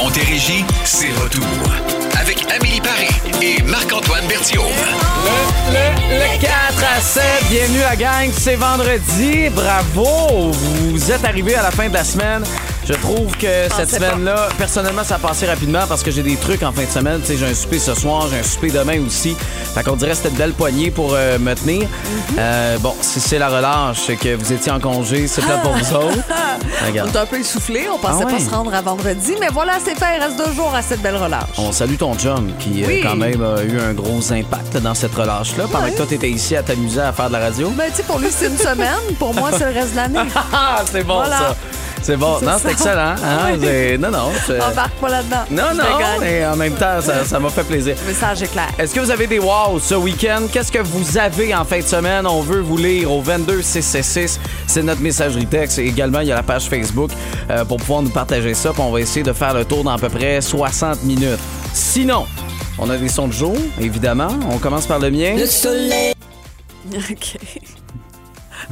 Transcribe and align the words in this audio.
Montérégie, 0.00 0.64
c'est 0.82 1.12
retour. 1.12 1.44
Avec 2.18 2.50
Amélie 2.50 2.80
Paris 2.80 3.10
et 3.42 3.62
Marc-Antoine 3.62 4.26
Berthiaume. 4.26 4.64
Le, 5.24 5.72
le, 5.74 6.18
le 6.18 6.40
4 6.40 6.52
à 6.96 7.00
7, 7.00 7.22
bienvenue 7.50 7.80
la 7.80 7.96
gang, 7.96 8.30
c'est 8.32 8.56
vendredi, 8.56 9.50
bravo, 9.50 10.52
vous 10.52 11.12
êtes 11.12 11.22
arrivés 11.26 11.54
à 11.54 11.62
la 11.64 11.70
fin 11.70 11.90
de 11.90 11.94
la 11.94 12.04
semaine. 12.04 12.44
Je 12.90 12.96
trouve 12.96 13.36
que 13.36 13.46
cette 13.76 13.88
semaine-là, 13.88 14.48
personnellement, 14.58 15.04
ça 15.04 15.14
a 15.14 15.18
passé 15.20 15.46
rapidement 15.46 15.82
parce 15.88 16.02
que 16.02 16.10
j'ai 16.10 16.24
des 16.24 16.34
trucs 16.34 16.64
en 16.64 16.72
fin 16.72 16.82
de 16.82 16.88
semaine. 16.88 17.20
Tu 17.20 17.28
sais, 17.28 17.36
j'ai 17.36 17.46
un 17.46 17.54
souper 17.54 17.78
ce 17.78 17.94
soir, 17.94 18.26
j'ai 18.28 18.40
un 18.40 18.42
souper 18.42 18.70
demain 18.72 19.00
aussi. 19.06 19.36
Fait 19.74 19.84
qu'on 19.84 19.94
dirait 19.94 20.10
que 20.10 20.16
c'était 20.16 20.30
une 20.30 20.34
belle 20.34 20.52
poignée 20.54 20.90
pour 20.90 21.14
euh, 21.14 21.38
me 21.38 21.54
tenir. 21.54 21.86
Euh, 22.36 22.78
bon, 22.78 22.92
si 23.00 23.20
c'est 23.20 23.38
la 23.38 23.48
relâche, 23.48 24.08
que 24.20 24.34
vous 24.34 24.52
étiez 24.52 24.72
en 24.72 24.80
congé, 24.80 25.28
c'est 25.28 25.40
pour 25.62 25.72
vous 25.72 25.94
autres. 25.94 26.18
On 26.82 26.94
est 27.06 27.16
un 27.16 27.26
peu 27.26 27.38
essoufflé, 27.38 27.86
on 27.92 27.98
pensait 27.98 28.22
Ah 28.22 28.26
ouais. 28.26 28.32
pas 28.32 28.40
se 28.44 28.50
rendre 28.50 28.74
à 28.74 28.80
vendredi, 28.80 29.34
mais 29.38 29.48
voilà, 29.52 29.74
c'est 29.84 29.96
fait, 29.98 30.16
il 30.16 30.22
reste 30.22 30.36
deux 30.36 30.52
jours 30.54 30.72
à 30.74 30.82
cette 30.82 31.00
belle 31.02 31.16
relâche. 31.16 31.42
On 31.58 31.72
salue 31.72 31.96
ton 31.96 32.14
chum 32.16 32.50
qui, 32.58 32.82
euh, 32.82 32.86
Oui. 32.88 33.00
quand 33.02 33.16
même, 33.16 33.42
a 33.42 33.62
eu 33.62 33.78
un 33.78 33.92
gros 33.92 34.32
impact 34.32 34.76
dans 34.78 34.94
cette 34.94 35.14
relâche-là. 35.14 35.64
Pendant 35.70 35.84
Ouais. 35.84 35.92
que 35.92 35.96
toi, 35.98 36.06
t'étais 36.06 36.30
ici 36.30 36.56
à 36.56 36.62
t'amuser 36.62 37.00
à 37.00 37.12
faire 37.12 37.28
de 37.28 37.34
la 37.34 37.40
radio. 37.40 37.70
Ben, 37.76 37.90
tu 37.90 37.96
sais, 37.98 38.02
pour 38.02 38.18
lui, 38.18 38.28
c'est 38.30 38.46
une 38.46 38.56
semaine, 38.58 39.14
pour 39.18 39.34
moi, 39.34 39.50
c'est 39.52 39.72
le 39.72 39.78
reste 39.78 39.92
de 39.92 39.96
l'année. 39.96 40.18
Ah, 40.52 40.82
c'est 40.90 41.04
bon 41.04 41.16
Voilà. 41.16 41.38
ça. 41.38 41.56
C'est 42.02 42.16
bon. 42.16 42.38
Non, 42.42 42.52
c'est 42.60 42.70
excellent. 42.70 43.14
hein? 43.22 43.50
Oui. 43.52 43.58
C'est- 43.62 43.98
Non, 43.98 44.10
non. 44.10 44.30
c'est- 44.46 44.60
Embarque 44.60 44.94
pas 45.00 45.08
là-dedans. 45.10 45.44
Non, 45.50 45.74
non, 45.74 45.84
mais 46.20 46.46
en 46.46 46.56
même 46.56 46.72
temps, 46.74 47.00
ça 47.02 47.24
ça 47.24 47.38
m'a 47.38 47.50
fait 47.50 47.62
plaisir. 47.64 47.94
Le 48.02 48.08
message 48.08 48.42
est 48.42 48.48
clair. 48.50 48.68
Est-ce 48.78 48.94
que 48.94 49.00
vous 49.00 49.10
avez 49.10 49.26
des 49.26 49.38
wow 49.38 49.78
ce 49.80 49.94
week-end? 49.94 50.42
Qu'est-ce 50.50 50.72
que 50.72 50.78
vous 50.78 51.18
avez 51.18 51.54
en 51.54 51.64
fin 51.64 51.78
de 51.78 51.84
semaine? 51.84 52.26
On 52.26 52.40
veut 52.40 52.60
vous 52.60 52.78
lire 52.78 53.12
au 53.12 53.20
22666. 53.20 54.40
C'est 54.66 54.82
notre 54.82 55.00
messagerie 55.02 55.46
texte. 55.46 55.78
Et 55.78 55.86
également, 55.86 56.20
il 56.20 56.28
y 56.28 56.32
a 56.32 56.36
la 56.36 56.42
page 56.42 56.68
Facebook 56.68 57.10
euh, 57.50 57.64
pour 57.64 57.76
pouvoir 57.76 58.02
nous 58.02 58.10
partager 58.10 58.54
ça. 58.54 58.72
Puis 58.72 58.80
on 58.82 58.90
va 58.90 59.00
essayer 59.00 59.22
de 59.22 59.32
faire 59.32 59.52
le 59.54 59.64
tour 59.64 59.84
dans 59.84 59.92
à 59.92 59.98
peu 59.98 60.08
près 60.08 60.40
60 60.40 61.02
minutes. 61.04 61.38
Sinon, 61.74 62.26
on 62.78 62.88
a 62.88 62.96
des 62.96 63.08
sons 63.08 63.28
de 63.28 63.32
jour, 63.32 63.56
évidemment. 63.80 64.28
On 64.50 64.58
commence 64.58 64.86
par 64.86 64.98
le 65.00 65.10
mien. 65.10 65.36
OK. 66.96 67.36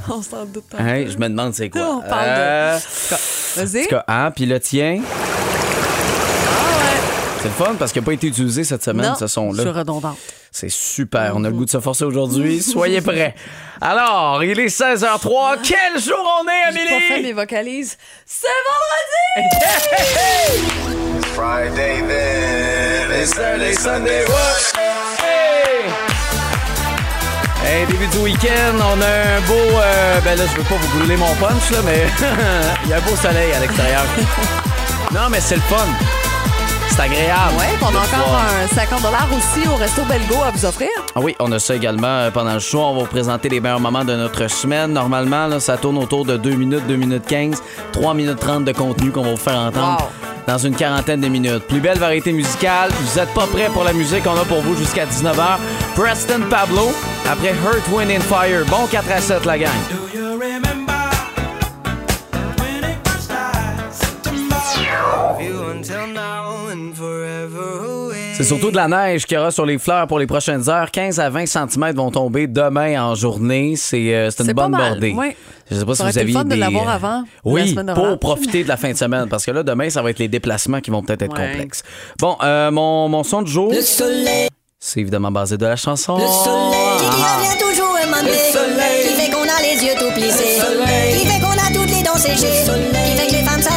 On 0.10 0.22
s'en 0.22 0.44
doute 0.44 0.64
pas. 0.70 0.78
Hey, 0.82 1.10
je 1.10 1.18
me 1.18 1.28
demande 1.28 1.54
c'est 1.54 1.70
quoi. 1.70 1.82
On 1.98 2.00
parle 2.08 2.24
de- 2.26 2.40
Euh, 2.40 2.78
Vas-y. 3.56 3.88
hein, 4.08 4.30
puis 4.34 4.46
le 4.46 4.58
tien? 4.60 5.00
C'est 7.40 7.48
le 7.48 7.54
fun 7.54 7.74
parce 7.78 7.92
qu'il 7.92 8.02
n'a 8.02 8.06
pas 8.06 8.12
été 8.14 8.26
utilisé 8.26 8.64
cette 8.64 8.82
semaine, 8.82 9.06
Non, 9.10 9.14
ce 9.14 9.26
je 9.26 9.30
son-là. 9.30 9.62
suis 9.62 9.70
redondante. 9.70 10.16
C'est 10.50 10.70
super. 10.70 11.34
On 11.36 11.44
a 11.44 11.48
le 11.48 11.54
goût 11.54 11.64
de 11.66 11.70
se 11.70 11.78
forcer 11.78 12.04
aujourd'hui. 12.04 12.60
Soyez 12.60 13.00
prêts. 13.00 13.34
Alors, 13.80 14.42
il 14.42 14.58
est 14.58 14.66
16h03. 14.66 15.58
Quel 15.62 16.02
jour 16.02 16.18
on 16.42 16.48
est, 16.48 16.72
J'ai 16.72 16.78
pas 16.78 17.00
fait 17.00 17.14
Amélie? 17.14 17.22
mes 17.28 17.32
vocalises. 17.34 17.96
C'est 18.26 18.48
vendredi! 19.36 19.54
Friday 21.36 22.00
then, 22.08 23.22
it's 23.22 23.34
Saturday, 23.34 23.74
Sunday, 23.74 24.24
what? 24.26 25.47
Hey! 27.64 27.86
Début 27.86 28.06
du 28.08 28.18
week-end, 28.18 28.76
on 28.76 29.00
a 29.00 29.36
un 29.36 29.40
beau... 29.46 29.54
euh, 29.54 30.20
ben 30.24 30.38
là, 30.38 30.44
je 30.46 30.56
veux 30.56 30.62
pas 30.64 30.76
vous 30.76 30.98
brûler 30.98 31.16
mon 31.16 31.34
punch, 31.36 31.70
là, 31.70 31.78
mais 31.84 32.06
il 32.84 32.90
y 32.90 32.92
a 32.92 32.96
un 32.96 33.00
beau 33.00 33.16
soleil 33.16 33.52
à 33.52 33.60
l'extérieur. 33.60 34.04
non, 35.12 35.28
mais 35.30 35.40
c'est 35.40 35.56
le 35.56 35.62
fun. 35.62 35.86
C'est 36.90 37.00
agréable. 37.00 37.54
Ouais, 37.58 37.66
on 37.82 37.86
a 37.86 37.90
encore 37.90 38.40
un 38.62 38.66
50 38.74 39.00
aussi 39.36 39.68
au 39.68 39.76
Resto 39.76 40.02
Belgo 40.04 40.42
à 40.44 40.50
vous 40.50 40.64
offrir. 40.64 40.88
Ah 41.14 41.20
oui, 41.20 41.34
on 41.38 41.50
a 41.52 41.58
ça 41.58 41.74
également 41.76 42.06
euh, 42.08 42.30
pendant 42.30 42.54
le 42.54 42.58
show. 42.60 42.80
On 42.80 42.94
va 42.94 43.00
vous 43.00 43.06
présenter 43.06 43.48
les 43.48 43.60
meilleurs 43.60 43.80
moments 43.80 44.04
de 44.04 44.14
notre 44.14 44.48
semaine. 44.48 44.92
Normalement, 44.92 45.46
là, 45.46 45.60
ça 45.60 45.76
tourne 45.76 45.98
autour 45.98 46.24
de 46.24 46.36
2 46.36 46.50
minutes, 46.50 46.86
2 46.88 46.96
minutes 46.96 47.26
15, 47.26 47.62
3 47.92 48.14
minutes 48.14 48.40
30 48.40 48.64
de 48.64 48.72
contenu 48.72 49.10
qu'on 49.10 49.22
va 49.22 49.30
vous 49.30 49.36
faire 49.36 49.58
entendre 49.58 49.98
Wow. 50.00 50.08
dans 50.46 50.58
une 50.58 50.74
quarantaine 50.74 51.20
de 51.20 51.28
minutes. 51.28 51.64
Plus 51.68 51.80
belle 51.80 51.98
variété 51.98 52.32
musicale. 52.32 52.90
Vous 53.00 53.18
êtes 53.18 53.32
pas 53.34 53.46
prêts 53.46 53.70
pour 53.72 53.84
la 53.84 53.92
musique 53.92 54.24
qu'on 54.24 54.36
a 54.36 54.44
pour 54.44 54.60
vous 54.62 54.76
jusqu'à 54.76 55.04
19h. 55.06 55.58
Preston 55.94 56.40
Pablo, 56.50 56.90
après 57.30 57.54
Hurt, 57.64 57.86
Wind 57.92 58.10
and 58.10 58.22
Fire. 58.22 58.64
Bon 58.66 58.86
4 58.90 59.10
à 59.12 59.20
7, 59.20 59.44
la 59.44 59.58
gang. 59.58 59.70
C'est 68.38 68.44
surtout 68.44 68.70
de 68.70 68.76
la 68.76 68.88
neige 68.88 69.26
qu'il 69.26 69.34
y 69.36 69.38
aura 69.38 69.50
sur 69.50 69.66
les 69.66 69.78
fleurs 69.78 70.06
pour 70.06 70.18
les 70.18 70.26
prochaines 70.26 70.68
heures. 70.70 70.90
15 70.90 71.18
à 71.20 71.28
20 71.28 71.46
cm 71.46 71.92
vont 71.94 72.10
tomber 72.10 72.46
demain 72.46 73.02
en 73.02 73.14
journée. 73.14 73.74
C'est 73.76 74.14
euh, 74.14 74.30
c'est 74.30 74.44
une 74.44 74.54
pas 74.54 74.62
bonne 74.62 74.70
mal, 74.72 74.90
bordée. 74.92 75.14
Je 75.70 75.76
sais 75.76 75.84
pas 75.84 75.94
Ça 75.94 75.96
si 75.96 76.02
vous 76.04 76.08
été 76.10 76.20
aviez 76.20 76.38
le 76.38 76.44
de 76.44 76.54
l'avoir 76.54 76.88
euh, 76.88 76.92
avant 76.92 77.08
la 77.18 77.24
Oui, 77.44 77.74
pour 77.94 78.18
profiter 78.18 78.62
de 78.62 78.68
la 78.68 78.76
fin 78.76 78.90
de 78.92 78.96
semaine. 78.96 79.28
Parce 79.28 79.44
que 79.44 79.50
là, 79.50 79.62
demain, 79.62 79.90
ça 79.90 80.00
va 80.02 80.10
être 80.10 80.18
les 80.20 80.28
déplacements 80.28 80.80
qui 80.80 80.90
vont 80.90 81.02
peut-être 81.02 81.22
être 81.22 81.36
Ouais. 81.36 81.50
complexes. 81.52 81.82
Bon, 82.20 82.36
euh, 82.42 82.70
mon, 82.70 83.08
mon 83.08 83.22
son 83.24 83.42
de 83.42 83.48
jour, 83.48 83.70
Le 83.72 83.80
soleil, 83.82 84.48
c'est 84.78 85.00
évidemment 85.00 85.30
basé 85.32 85.56
de 85.58 85.66
la 85.66 85.76
chanson. 85.76 86.16
le 86.16 86.22
soleil, 86.22 86.98
qui 87.00 87.06
revient 87.06 87.58
toujours 87.76 87.98
aimanté, 87.98 88.30
qui 89.02 89.14
fait 89.20 89.30
qu'on 89.30 89.42
a 89.42 89.60
les 89.62 89.84
yeux 89.84 89.94
tout 89.98 90.12
plissés, 90.14 90.60
qui 91.18 91.26
fait 91.26 91.40
qu'on 91.40 91.50
a 91.50 91.72
toutes 91.74 91.94
les 91.94 92.02
dents 92.04 92.14
séchées, 92.16 92.36
qui 92.36 92.70
fait 92.70 92.97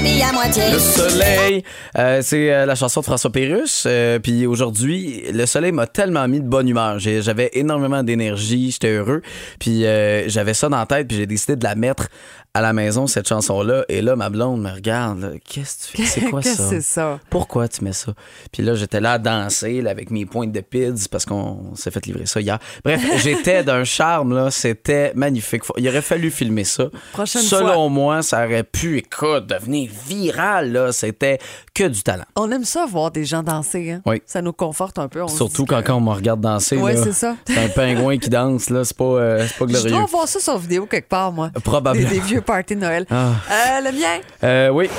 Le 0.04 0.80
soleil, 0.80 1.64
Euh, 1.98 2.22
c'est 2.24 2.52
euh, 2.52 2.66
la 2.66 2.74
chanson 2.76 3.02
de 3.02 3.06
François 3.06 3.32
Pérusse. 3.32 3.84
Euh, 3.86 4.18
puis 4.18 4.48
aujourd'hui, 4.48 5.24
le 5.32 5.46
soleil 5.46 5.72
m'a 5.72 5.86
tellement 5.86 6.28
mis 6.28 6.40
de 6.40 6.48
bonne 6.48 6.68
humeur. 6.68 6.98
J'avais 6.98 7.52
énormément 7.54 8.02
d'énergie, 8.02 8.72
j'étais 8.72 8.94
heureux. 8.96 9.22
Puis 9.60 9.86
euh, 9.86 10.28
j'avais 10.28 10.54
ça 10.54 10.70
dans 10.70 10.78
la 10.78 10.86
tête, 10.86 11.08
puis 11.08 11.18
j'ai 11.18 11.28
décidé 11.28 11.56
de 11.56 11.64
la 11.64 11.76
mettre 11.76 12.08
à 12.54 12.60
la 12.62 12.74
maison, 12.74 13.08
cette 13.08 13.30
chanson-là. 13.30 13.86
Et 13.88 14.02
là, 14.02 14.16
ma 14.18 14.30
blonde 14.30 14.62
me 14.62 14.70
regarde. 14.72 15.38
Qu'est-ce 15.48 15.92
que 15.94 15.98
tu 15.98 16.04
fais? 16.04 16.08
C'est 16.22 16.30
quoi 16.30 16.42
ça? 16.44 16.50
que 16.64 16.70
c'est 16.70 16.82
ça? 16.82 17.20
Pourquoi 17.30 17.68
tu 17.70 17.84
mets 17.84 17.94
ça? 17.94 18.14
Puis 18.52 18.62
là, 18.62 18.76
j'étais 18.76 19.00
là 19.00 19.14
à 19.14 19.18
danser 19.20 19.82
là, 19.82 19.92
avec 19.92 20.12
mes 20.12 20.26
pointes 20.26 20.52
de 20.52 20.60
pids 20.60 21.08
parce 21.10 21.26
qu'on 21.26 21.74
s'est 21.76 21.92
fait 21.92 22.06
livrer 22.06 22.26
ça 22.26 22.42
hier. 22.42 22.60
Bref, 22.84 23.02
j'étais 23.24 23.64
d'un 23.64 23.86
charme, 23.86 24.36
là. 24.36 24.52
C'était 24.52 25.14
magnifique. 25.16 25.64
Il 25.78 25.88
aurait 25.88 26.02
fallu 26.02 26.30
filmer 26.30 26.66
ça. 26.66 26.86
Prochaine 27.14 27.42
Selon 27.42 27.74
fois. 27.74 27.90
moi, 27.90 28.22
ça 28.22 28.44
aurait 28.46 28.64
pu, 28.64 28.98
écoute, 28.98 29.48
devenir 29.48 29.90
viral, 30.08 30.74
là. 30.74 30.92
C'était 30.92 31.40
que 31.74 31.86
du 31.88 32.04
talent. 32.04 32.26
On 32.36 32.52
aime 32.52 32.66
ça 32.66 32.86
voir 32.86 33.12
des 33.12 33.24
gens 33.24 33.44
danser. 33.44 33.92
Hein? 33.92 34.02
Oui. 34.06 34.22
Ça 34.26 34.42
nous 34.42 34.52
conforte 34.54 35.00
un 35.00 35.08
peu. 35.08 35.22
on 35.24 35.28
Surtout 35.30 35.66
quand, 35.66 35.82
que- 35.82 35.88
quand 35.88 35.96
on 35.96 36.02
me 36.02 36.10
regarde 36.12 36.42
danser. 36.42 36.76
Là. 36.76 36.98
c'est 37.02 37.14
ça. 37.14 37.38
C'est 37.48 37.58
un 37.58 37.70
pingouin 37.70 38.18
qui 38.18 38.30
danse, 38.30 38.70
là. 38.70 38.84
C'est 38.84 38.98
pas, 38.98 39.06
euh, 39.06 39.48
c'est 39.48 39.58
pas 39.58 39.66
Je 39.68 39.72
glorieux. 39.74 39.90
dois 39.92 40.06
voir 40.06 40.28
ça 40.28 40.40
sur 40.42 40.58
vidéo 40.58 40.86
quelque 40.86 41.08
part, 41.08 41.32
moi. 41.32 41.50
Probablement. 41.64 42.10
Des, 42.10 42.16
des 42.16 42.20
vieux 42.22 42.41
parties 42.42 42.76
de 42.76 42.82
Noël. 42.82 43.06
Ah. 43.10 43.32
Euh, 43.50 43.82
le 43.82 43.92
mien? 43.92 44.20
Euh, 44.44 44.70
oui. 44.70 44.90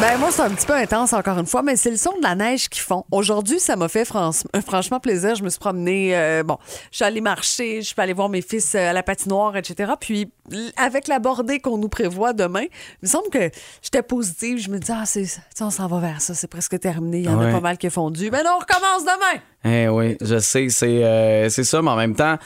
Ben 0.00 0.16
moi, 0.16 0.28
c'est 0.30 0.42
un 0.42 0.50
petit 0.50 0.64
peu 0.64 0.74
intense 0.74 1.12
encore 1.12 1.36
une 1.40 1.46
fois, 1.46 1.60
mais 1.62 1.74
c'est 1.74 1.90
le 1.90 1.96
son 1.96 2.12
de 2.18 2.22
la 2.22 2.36
neige 2.36 2.68
qui 2.68 2.78
fond. 2.78 3.04
Aujourd'hui, 3.10 3.58
ça 3.58 3.74
m'a 3.74 3.88
fait 3.88 4.04
fran- 4.04 4.30
euh, 4.54 4.60
franchement 4.64 5.00
plaisir. 5.00 5.34
Je 5.34 5.42
me 5.42 5.48
suis 5.48 5.58
promenée, 5.58 6.16
euh, 6.16 6.44
bon, 6.44 6.56
je 6.92 6.96
suis 6.98 7.04
allée 7.04 7.20
marcher, 7.20 7.82
je 7.82 7.86
suis 7.88 7.94
allée 8.00 8.12
voir 8.12 8.28
mes 8.28 8.40
fils 8.40 8.76
à 8.76 8.92
la 8.92 9.02
patinoire, 9.02 9.56
etc. 9.56 9.94
Puis, 10.00 10.30
avec 10.76 11.08
la 11.08 11.18
bordée 11.18 11.58
qu'on 11.58 11.78
nous 11.78 11.88
prévoit 11.88 12.32
demain, 12.32 12.62
il 12.62 12.68
me 13.02 13.08
semble 13.08 13.28
que 13.28 13.50
j'étais 13.82 14.02
positive. 14.02 14.58
Je 14.58 14.70
me 14.70 14.78
dis, 14.78 14.92
ah, 14.94 15.02
c'est, 15.04 15.24
on 15.60 15.70
s'en 15.70 15.88
va 15.88 15.98
vers 15.98 16.20
ça, 16.20 16.32
c'est 16.32 16.46
presque 16.46 16.78
terminé. 16.78 17.18
Il 17.18 17.24
y 17.24 17.28
en 17.28 17.36
Ouais. 17.36 17.48
a 17.48 17.52
pas 17.52 17.60
mal 17.60 17.76
qui 17.76 17.88
a 17.88 17.90
fondu. 17.90 18.30
Ben 18.30 18.44
non, 18.44 18.52
on 18.54 18.60
recommence 18.60 19.02
demain! 19.02 19.42
Eh 19.64 19.88
oui, 19.88 20.16
je 20.20 20.38
sais, 20.38 20.68
c'est 20.68 21.02
euh, 21.02 21.48
c'est 21.48 21.64
ça, 21.64 21.82
mais 21.82 21.90
en 21.90 21.96
même 21.96 22.14
temps, 22.14 22.36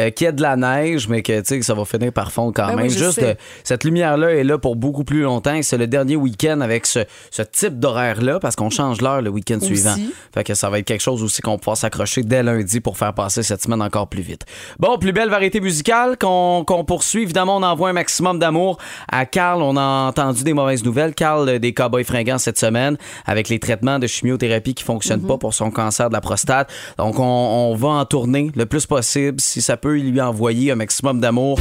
euh, 0.00 0.10
qu'il 0.10 0.26
y 0.26 0.28
ait 0.28 0.32
de 0.32 0.42
la 0.42 0.56
neige, 0.56 1.08
mais 1.08 1.22
que, 1.22 1.40
tu 1.40 1.46
sais, 1.46 1.58
que 1.58 1.64
ça 1.64 1.74
va 1.74 1.84
finir 1.84 2.12
par 2.12 2.32
fondre 2.32 2.52
quand 2.54 2.68
Ben 2.68 2.76
même. 2.76 2.88
Juste, 2.88 3.22
euh, 3.22 3.34
cette 3.64 3.84
lumière-là 3.84 4.34
est 4.34 4.44
là 4.44 4.58
pour 4.58 4.76
beaucoup 4.76 5.04
plus 5.04 5.22
longtemps 5.22 5.58
c'est 5.62 5.78
le 5.78 5.86
dernier 5.86 6.16
week-end 6.16 6.60
avec 6.60 6.86
ce, 6.86 7.00
ce 7.30 7.42
type 7.42 7.78
d'horaire-là 7.78 8.38
parce 8.40 8.56
qu'on 8.56 8.70
change 8.70 9.00
l'heure 9.00 9.22
le 9.22 9.30
week-end 9.30 9.60
suivant. 9.60 9.94
Fait 10.34 10.44
que 10.44 10.54
ça 10.54 10.70
va 10.70 10.78
être 10.78 10.86
quelque 10.86 11.02
chose 11.02 11.22
aussi 11.22 11.42
qu'on 11.42 11.52
va 11.52 11.58
pouvoir 11.58 11.76
s'accrocher 11.76 12.22
dès 12.22 12.42
lundi 12.42 12.80
pour 12.80 12.96
faire 12.96 13.14
passer 13.14 13.42
cette 13.42 13.62
semaine 13.62 13.82
encore 13.82 14.08
plus 14.08 14.22
vite. 14.22 14.44
Bon, 14.78 14.98
plus 14.98 15.12
belle 15.12 15.30
variété 15.30 15.60
musicale 15.60 16.16
qu'on 16.18 16.84
poursuit. 16.86 17.22
Évidemment, 17.22 17.56
on 17.56 17.62
envoie 17.62 17.90
un 17.90 17.92
maximum 17.92 18.38
d'amour 18.38 18.78
à 19.10 19.26
Carl. 19.26 19.62
On 19.62 19.76
a 19.76 20.08
entendu 20.08 20.44
des 20.44 20.52
mauvaises 20.52 20.84
nouvelles. 20.84 21.14
Carl 21.14 21.48
euh, 21.48 21.58
des 21.58 21.72
Cowboys 21.74 22.04
fringants 22.04 22.38
cette 22.38 22.58
semaine 22.58 22.96
avec 23.26 23.48
les 23.48 23.58
traitements 23.58 23.98
de 23.98 24.06
chimiothérapie 24.06 24.74
qui 24.74 24.84
fonctionnent 24.84 25.26
pas 25.26 25.38
pour 25.38 25.54
son 25.54 25.70
cancer 25.70 26.08
de 26.08 26.14
la 26.14 26.20
prostate. 26.20 26.70
Donc, 26.98 27.18
on, 27.18 27.22
on 27.24 27.74
va 27.74 27.88
en 27.88 28.04
tourner 28.04 28.50
le 28.54 28.66
plus 28.66 28.86
possible. 28.86 29.40
Si 29.40 29.62
ça 29.62 29.76
peut, 29.76 29.87
il 29.96 30.10
lui 30.10 30.20
envoyer 30.20 30.72
un 30.72 30.76
maximum 30.76 31.20
d'amour 31.20 31.58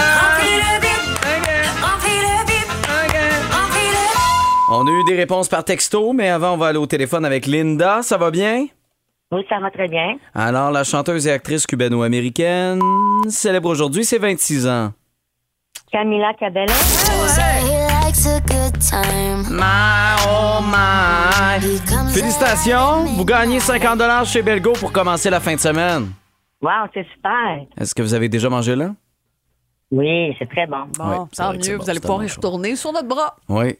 Des 5.14 5.20
réponses 5.20 5.48
par 5.48 5.64
texto, 5.64 6.12
mais 6.12 6.28
avant, 6.28 6.54
on 6.54 6.56
va 6.56 6.66
aller 6.68 6.78
au 6.78 6.86
téléphone 6.86 7.24
avec 7.24 7.46
Linda. 7.46 8.02
Ça 8.02 8.16
va 8.16 8.32
bien? 8.32 8.66
Oui, 9.30 9.42
ça 9.48 9.60
va 9.60 9.70
très 9.70 9.86
bien. 9.86 10.16
Alors, 10.34 10.72
la 10.72 10.82
chanteuse 10.82 11.26
et 11.28 11.30
actrice 11.30 11.66
cubano-américaine 11.66 12.80
célèbre 13.28 13.68
aujourd'hui 13.68 14.04
ses 14.04 14.18
26 14.18 14.66
ans. 14.66 14.92
Camila 15.92 16.34
Cabello. 16.34 16.72
He 16.72 18.04
likes 18.04 18.26
a 18.26 18.40
good 18.40 18.78
time. 18.80 19.46
My, 19.50 20.16
oh 20.28 20.60
my. 20.62 21.78
Félicitations, 22.12 23.04
vous 23.16 23.24
gagnez 23.24 23.60
50 23.60 24.26
chez 24.26 24.42
Belgo 24.42 24.72
pour 24.72 24.90
commencer 24.90 25.30
la 25.30 25.38
fin 25.38 25.54
de 25.54 25.60
semaine. 25.60 26.10
Wow, 26.60 26.88
c'est 26.92 27.06
super. 27.14 27.66
Est-ce 27.78 27.94
que 27.94 28.02
vous 28.02 28.14
avez 28.14 28.28
déjà 28.28 28.48
mangé 28.48 28.74
là? 28.74 28.90
Oui, 29.92 30.34
c'est 30.40 30.48
très 30.48 30.66
bon. 30.66 30.86
Bon, 30.98 31.28
c'est 31.30 31.42
tant 31.42 31.52
mieux, 31.52 31.76
bon, 31.76 31.84
vous 31.84 31.90
allez 31.90 32.00
pouvoir 32.00 32.24
y 32.24 32.28
retourner 32.28 32.74
sur 32.74 32.92
notre 32.92 33.06
bras. 33.06 33.36
Oui. 33.48 33.76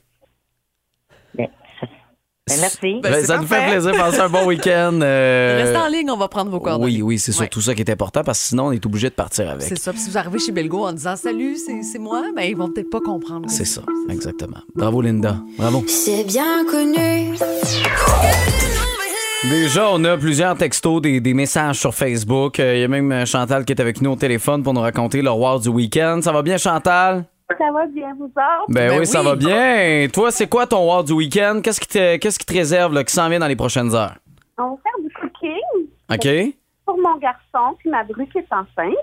Ben, 2.46 2.56
ça- 2.56 2.60
ben, 2.60 2.60
merci. 2.82 3.00
Ben, 3.02 3.10
Ben, 3.12 3.24
ça 3.24 3.38
nous 3.38 3.46
fait 3.46 3.66
plaisir. 3.70 3.92
Passez 3.92 4.20
un 4.20 4.28
bon 4.28 4.44
week-end. 4.46 4.98
euh, 5.02 5.60
Restez 5.62 5.78
en 5.78 5.88
ligne, 5.88 6.10
on 6.10 6.16
va 6.18 6.28
prendre 6.28 6.50
vos 6.50 6.60
coordonnées. 6.60 6.96
Oui, 6.96 7.00
oui, 7.02 7.18
c'est 7.18 7.32
Ouais. 7.32 7.38
surtout 7.46 7.62
ça 7.62 7.74
qui 7.74 7.80
est 7.80 7.90
important 7.90 8.22
parce 8.22 8.38
que 8.40 8.46
sinon, 8.48 8.66
on 8.66 8.72
est 8.72 8.84
obligé 8.84 9.08
de 9.08 9.14
partir 9.14 9.48
avec. 9.48 9.62
C'est 9.66 9.78
ça. 9.78 9.92
Puis 9.92 10.00
si 10.02 10.10
vous 10.10 10.18
arrivez 10.18 10.38
chez 10.38 10.52
Belgo 10.52 10.84
en 10.86 10.92
disant 10.92 11.16
Salut, 11.16 11.56
c'est 11.56 11.98
moi, 11.98 12.22
mais 12.36 12.50
ils 12.50 12.56
vont 12.56 12.68
peut-être 12.70 12.90
pas 12.90 13.00
comprendre. 13.00 13.48
C'est 13.48 13.64
ça, 13.64 13.80
exactement. 14.10 14.58
Bravo, 14.74 15.00
Linda. 15.00 15.38
Bravo. 15.56 15.84
C'est 15.88 16.24
bien 16.24 16.66
connu. 16.70 17.34
Déjà, 19.48 19.88
on 19.90 20.02
a 20.04 20.16
plusieurs 20.18 20.56
textos, 20.56 21.00
des, 21.02 21.20
des 21.20 21.34
messages 21.34 21.78
sur 21.78 21.94
Facebook. 21.94 22.60
Euh, 22.60 22.76
Il 22.76 22.80
y 22.80 22.84
a 22.84 22.88
même 22.88 23.12
euh, 23.12 23.26
Chantal 23.26 23.64
qui 23.66 23.72
est 23.74 23.80
avec 23.80 24.00
nous 24.00 24.12
au 24.12 24.16
téléphone 24.16 24.62
pour 24.62 24.72
nous 24.72 24.80
raconter 24.80 25.20
le 25.22 25.30
roi 25.30 25.58
du 25.58 25.68
week-end. 25.68 26.20
Ça 26.22 26.32
va 26.32 26.40
bien, 26.42 26.56
Chantal? 26.56 27.24
Ça 27.50 27.70
va 27.72 27.86
bien, 27.86 28.14
vous 28.14 28.24
autres? 28.24 28.64
Ben, 28.68 28.88
Ben 28.88 28.98
oui, 28.98 29.06
ça 29.06 29.22
va 29.22 29.36
bien. 29.36 30.06
Toi, 30.12 30.30
c'est 30.30 30.48
quoi 30.48 30.66
ton 30.66 30.86
war 30.88 31.04
du 31.04 31.12
week-end? 31.12 31.60
Qu'est-ce 31.62 31.80
qui 31.80 31.88
te, 31.88 32.16
qu'est-ce 32.16 32.38
qui 32.38 32.46
te 32.46 32.52
réserve, 32.54 32.94
là, 32.94 33.04
qui 33.04 33.12
s'en 33.12 33.28
vient 33.28 33.38
dans 33.38 33.46
les 33.46 33.56
prochaines 33.56 33.94
heures? 33.94 34.14
On 34.56 34.70
va 34.70 34.76
faire 34.82 35.02
du 35.02 35.12
cooking 35.14 35.88
OK? 36.10 36.54
pour 36.86 36.98
mon 36.98 37.16
garçon, 37.16 37.76
puis 37.78 37.90
ma 37.90 38.04
bru 38.04 38.26
qui 38.28 38.38
est 38.38 38.46
enceinte. 38.52 38.94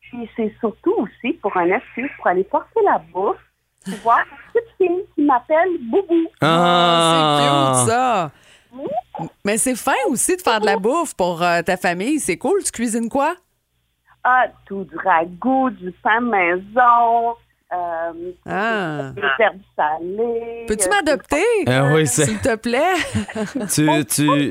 Puis 0.00 0.28
c'est 0.36 0.52
surtout 0.60 0.94
aussi 0.98 1.32
pour 1.34 1.56
un 1.56 1.70
astuce 1.70 2.10
pour 2.16 2.26
aller 2.26 2.44
porter 2.44 2.80
la 2.84 2.98
bouffe, 3.12 3.36
pour 3.84 3.94
voir 4.02 4.18
une 4.20 4.52
petite 4.60 4.76
fille 4.76 5.04
qui 5.14 5.22
m'appelle 5.22 5.70
Boubou. 5.90 6.26
Ah, 6.40 7.72
c'est 7.76 7.84
cute, 7.84 7.90
ça. 7.90 8.30
Mais 9.44 9.56
c'est 9.56 9.76
fin 9.76 9.92
aussi 10.08 10.36
de 10.36 10.42
faire 10.42 10.60
de 10.60 10.66
la 10.66 10.76
bouffe 10.76 11.14
pour 11.14 11.42
euh, 11.42 11.62
ta 11.62 11.76
famille. 11.76 12.18
C'est 12.20 12.36
cool. 12.38 12.62
Tu 12.64 12.72
cuisines 12.72 13.08
quoi? 13.08 13.34
Ah, 14.24 14.46
tout 14.66 14.84
du 14.84 14.96
ragoût, 14.96 15.70
du 15.70 15.92
pain 16.02 16.20
maison, 16.20 17.34
euh, 17.74 18.32
Ah. 18.46 19.10
des 19.14 19.22
herbes 19.44 19.60
salées. 19.76 20.64
Peux-tu 20.68 20.86
euh, 20.86 20.90
m'adopter? 20.90 21.42
Ah 21.66 21.90
oui, 21.94 22.06
c'est. 22.06 22.24
S'il 22.26 22.38
te 22.38 22.54
plaît? 22.56 22.94
Tu, 23.72 23.86
tu... 24.06 24.26
mais 24.28 24.50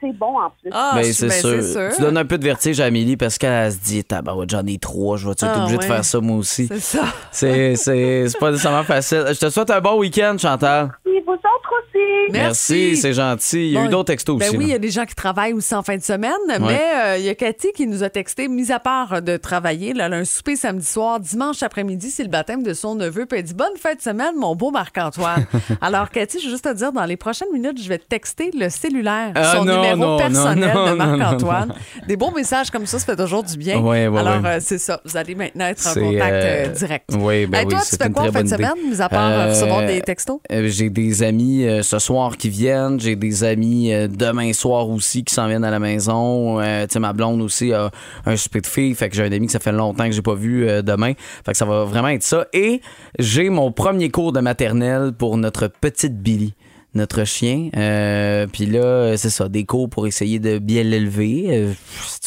c'est 0.00 0.12
bon 0.16 0.38
en 0.40 0.50
plus. 0.50 0.70
Ah, 0.72 0.92
Ben, 0.94 1.04
je- 1.04 1.12
c'est 1.12 1.28
ben, 1.28 1.62
sûr. 1.62 1.90
Tu 1.96 2.02
donnes 2.02 2.16
un 2.18 2.24
peu 2.24 2.38
de 2.38 2.44
vertige 2.44 2.80
à 2.80 2.84
Amélie 2.86 3.16
parce 3.16 3.38
qu'elle 3.38 3.72
se 3.72 3.78
dit, 3.78 4.04
tabarouette, 4.04 4.50
j'en 4.50 4.64
ai 4.66 4.78
trois, 4.78 5.16
je 5.16 5.26
vais 5.26 5.32
être 5.32 5.44
Ah, 5.46 5.58
obligé 5.60 5.76
de 5.76 5.82
ouais. 5.82 5.88
faire 5.88 6.04
ça 6.04 6.20
moi 6.20 6.36
aussi. 6.36 6.66
C'est 6.68 6.78
ça. 6.80 7.04
C'est, 7.30 7.76
c'est, 7.76 8.28
c'est 8.28 8.38
pas 8.38 8.50
nécessairement 8.50 8.84
facile. 8.84 9.24
Je 9.28 9.38
te 9.38 9.50
souhaite 9.50 9.70
un 9.70 9.80
bon 9.80 9.98
week-end, 9.98 10.36
Chantal. 10.38 10.90
Et 11.06 11.22
vous 11.26 11.32
autres 11.32 11.72
aussi. 11.82 11.89
Merci. 12.32 12.96
c'est 12.96 13.12
gentil. 13.12 13.66
Il 13.66 13.72
y 13.72 13.76
a 13.76 13.80
Bon, 13.80 13.86
eu 13.86 13.90
d'autres 13.90 14.04
textos 14.12 14.38
ben 14.38 14.46
aussi. 14.48 14.56
oui, 14.56 14.64
il 14.66 14.70
y 14.70 14.74
a 14.74 14.78
des 14.78 14.90
gens 14.90 15.04
qui 15.04 15.14
travaillent 15.16 15.52
aussi 15.52 15.74
en 15.74 15.82
fin 15.82 15.96
de 15.96 16.02
semaine, 16.02 16.30
mais 16.60 16.80
euh, 16.94 17.16
il 17.18 17.24
y 17.24 17.28
a 17.28 17.34
Cathy 17.34 17.72
qui 17.74 17.86
nous 17.86 18.02
a 18.04 18.08
texté, 18.10 18.46
mis 18.46 18.70
à 18.70 18.78
part 18.78 19.20
de 19.20 19.36
travailler, 19.36 19.92
là, 19.94 20.06
elle 20.06 20.12
a 20.14 20.16
un 20.18 20.24
souper 20.24 20.54
samedi 20.54 20.86
soir, 20.86 21.18
dimanche 21.18 21.62
après-midi, 21.62 22.10
c'est 22.10 22.22
le 22.22 22.28
baptême 22.28 22.62
de 22.62 22.72
son 22.72 22.94
neveu, 22.94 23.26
puis 23.26 23.38
elle 23.40 23.44
dit 23.44 23.54
Bonne 23.54 23.76
fin 23.78 23.94
de 23.94 24.00
semaine, 24.00 24.36
mon 24.36 24.54
beau 24.54 24.70
Marc-Antoine. 24.70 25.44
Alors, 25.80 26.10
Cathy, 26.10 26.38
je 26.38 26.44
veux 26.44 26.50
juste 26.52 26.64
te 26.64 26.72
dire, 26.74 26.92
dans 26.92 27.04
les 27.04 27.16
prochaines 27.16 27.52
minutes, 27.52 27.82
je 27.82 27.88
vais 27.88 27.98
te 27.98 28.06
texter 28.06 28.50
le 28.56 28.68
cellulaire, 28.70 29.32
Ah, 29.34 29.56
son 29.56 29.64
non, 29.64 29.76
numéro 29.82 29.96
non, 29.96 30.18
personnel 30.18 30.72
non, 30.74 30.90
de 30.90 30.94
Marc-Antoine. 30.96 31.74
Des 32.06 32.16
beaux 32.16 32.30
messages 32.30 32.70
comme 32.70 32.86
ça, 32.86 32.98
ça 33.00 33.06
fait 33.06 33.16
toujours 33.16 33.42
du 33.42 33.56
bien. 33.56 33.78
Ouais, 33.80 34.06
ouais, 34.06 34.20
Alors, 34.20 34.40
ouais. 34.42 34.48
euh, 34.50 34.58
c'est 34.60 34.78
ça, 34.78 35.00
vous 35.04 35.16
allez 35.16 35.34
maintenant 35.34 35.66
être 35.66 35.84
en 35.86 35.94
contact 35.94 36.32
euh, 36.32 36.66
euh, 36.66 36.68
direct. 36.68 37.10
oui, 37.18 37.46
ben 37.46 37.58
Hey, 37.60 37.66
oui, 37.66 37.72
toi, 37.72 37.80
c'est 37.82 37.96
tu 37.98 38.04
fais 38.04 38.10
quoi 38.10 38.22
en 38.24 38.32
fin 38.32 38.42
de 38.44 38.48
semaine, 38.48 38.72
mis 38.88 39.00
à 39.00 39.08
part 39.08 39.48
recevoir 39.48 39.84
des 39.86 40.00
textos? 40.00 40.38
J'ai 40.48 40.90
des 40.90 41.22
amis 41.24 41.66
ce 41.90 41.98
soir 41.98 42.36
qui 42.36 42.48
viennent. 42.50 43.00
J'ai 43.00 43.16
des 43.16 43.42
amis 43.42 43.92
euh, 43.92 44.06
demain 44.06 44.52
soir 44.52 44.88
aussi 44.88 45.24
qui 45.24 45.34
s'en 45.34 45.48
viennent 45.48 45.64
à 45.64 45.72
la 45.72 45.80
maison. 45.80 46.60
Euh, 46.60 46.86
tu 46.86 47.00
ma 47.00 47.12
blonde 47.12 47.42
aussi 47.42 47.72
a 47.72 47.90
un 48.26 48.36
souper 48.36 48.60
de 48.60 48.66
filles. 48.68 48.94
Fait 48.94 49.08
que 49.08 49.16
j'ai 49.16 49.24
un 49.24 49.32
ami 49.32 49.46
que 49.46 49.52
ça 49.52 49.58
fait 49.58 49.72
longtemps 49.72 50.04
que 50.04 50.12
j'ai 50.12 50.22
pas 50.22 50.36
vu 50.36 50.68
euh, 50.68 50.82
demain. 50.82 51.14
Fait 51.44 51.50
que 51.50 51.58
ça 51.58 51.64
va 51.64 51.84
vraiment 51.84 52.08
être 52.08 52.22
ça. 52.22 52.46
Et 52.52 52.80
j'ai 53.18 53.50
mon 53.50 53.72
premier 53.72 54.08
cours 54.08 54.32
de 54.32 54.38
maternelle 54.38 55.12
pour 55.18 55.36
notre 55.36 55.66
petite 55.66 56.16
Billy. 56.22 56.54
Notre 56.94 57.22
chien. 57.24 57.70
Euh, 57.76 58.46
Puis 58.52 58.66
là, 58.66 59.16
c'est 59.16 59.30
ça, 59.30 59.48
des 59.48 59.64
cours 59.64 59.88
pour 59.88 60.08
essayer 60.08 60.40
de 60.40 60.58
bien 60.58 60.82
l'élever. 60.82 61.46
Euh, 61.50 61.70
en 61.70 61.72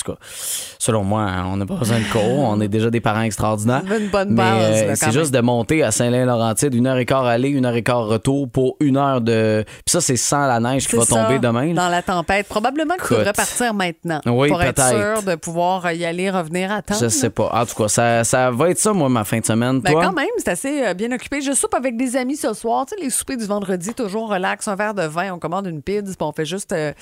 tout 0.06 0.12
cas, 0.14 0.18
selon 0.80 1.04
moi, 1.04 1.24
hein, 1.24 1.46
on 1.48 1.58
n'a 1.58 1.66
pas 1.66 1.76
besoin 1.76 2.00
de 2.00 2.12
cours. 2.12 2.22
On 2.40 2.62
est 2.62 2.70
déjà 2.70 2.90
des 2.90 3.02
parents 3.02 3.24
extraordinaires. 3.24 3.84
Une 4.00 4.08
bonne 4.08 4.36
base, 4.36 4.84
euh, 4.84 4.94
c'est 4.96 5.12
juste 5.12 5.34
de 5.34 5.42
monter 5.42 5.84
à 5.84 5.92
Saint-Lin-Laurentide, 5.92 6.74
une 6.74 6.88
heure 6.88 6.98
et 6.98 7.06
quart 7.06 7.26
aller, 7.26 7.50
une 7.50 7.66
heure 7.66 7.76
et 7.76 7.84
quart 7.84 8.06
retour 8.06 8.50
pour 8.50 8.78
une 8.80 8.96
heure 8.96 9.20
de. 9.20 9.64
Puis 9.66 9.92
ça, 9.92 10.00
c'est 10.00 10.16
sans 10.16 10.48
la 10.48 10.60
neige 10.62 10.88
qui 10.88 10.96
va 10.96 11.04
ça, 11.04 11.24
tomber 11.24 11.40
demain. 11.40 11.74
là. 11.74 11.84
Dans 11.84 11.90
la 11.90 12.02
tempête. 12.02 12.48
Probablement 12.48 12.96
qu'il 12.96 13.04
faudrait 13.04 13.34
partir 13.34 13.74
maintenant. 13.74 14.22
Oui, 14.26 14.48
pour 14.48 14.62
être 14.62 14.82
sûr 14.82 15.24
de 15.24 15.36
pouvoir 15.36 15.92
y 15.92 16.06
aller, 16.06 16.30
revenir 16.30 16.72
à 16.72 16.82
temps. 16.82 16.96
Je 17.00 17.10
sais 17.10 17.30
pas. 17.30 17.50
En 17.54 17.66
tout 17.66 17.76
cas, 17.76 17.90
ça, 17.90 18.24
ça 18.24 18.50
va 18.50 18.70
être 18.70 18.80
ça, 18.80 18.94
moi, 18.94 19.10
ma 19.10 19.26
fin 19.26 19.40
de 19.40 19.46
semaine. 19.46 19.82
Ben 19.82 19.92
Toi? 19.92 20.06
quand 20.06 20.14
même, 20.14 20.28
c'est 20.38 20.50
assez 20.50 20.94
bien 20.94 21.12
occupé. 21.12 21.42
Je 21.42 21.52
soupe 21.52 21.74
avec 21.76 21.98
des 21.98 22.16
amis 22.16 22.38
ce 22.38 22.54
soir. 22.54 22.86
Tu 22.86 22.96
sais, 22.96 23.04
les 23.04 23.10
soupers 23.10 23.36
du 23.38 23.46
vendredi, 23.46 23.94
toujours 23.94 24.30
relax, 24.30 24.53
un 24.68 24.76
verre 24.76 24.94
de 24.94 25.04
vin, 25.04 25.34
on 25.34 25.40
commande 25.40 25.68
une 25.68 25.82
pizza, 25.82 26.14
puis 26.14 26.18
on 26.22 26.32
fait 26.32 26.46
juste 26.46 26.72
euh, 26.74 26.94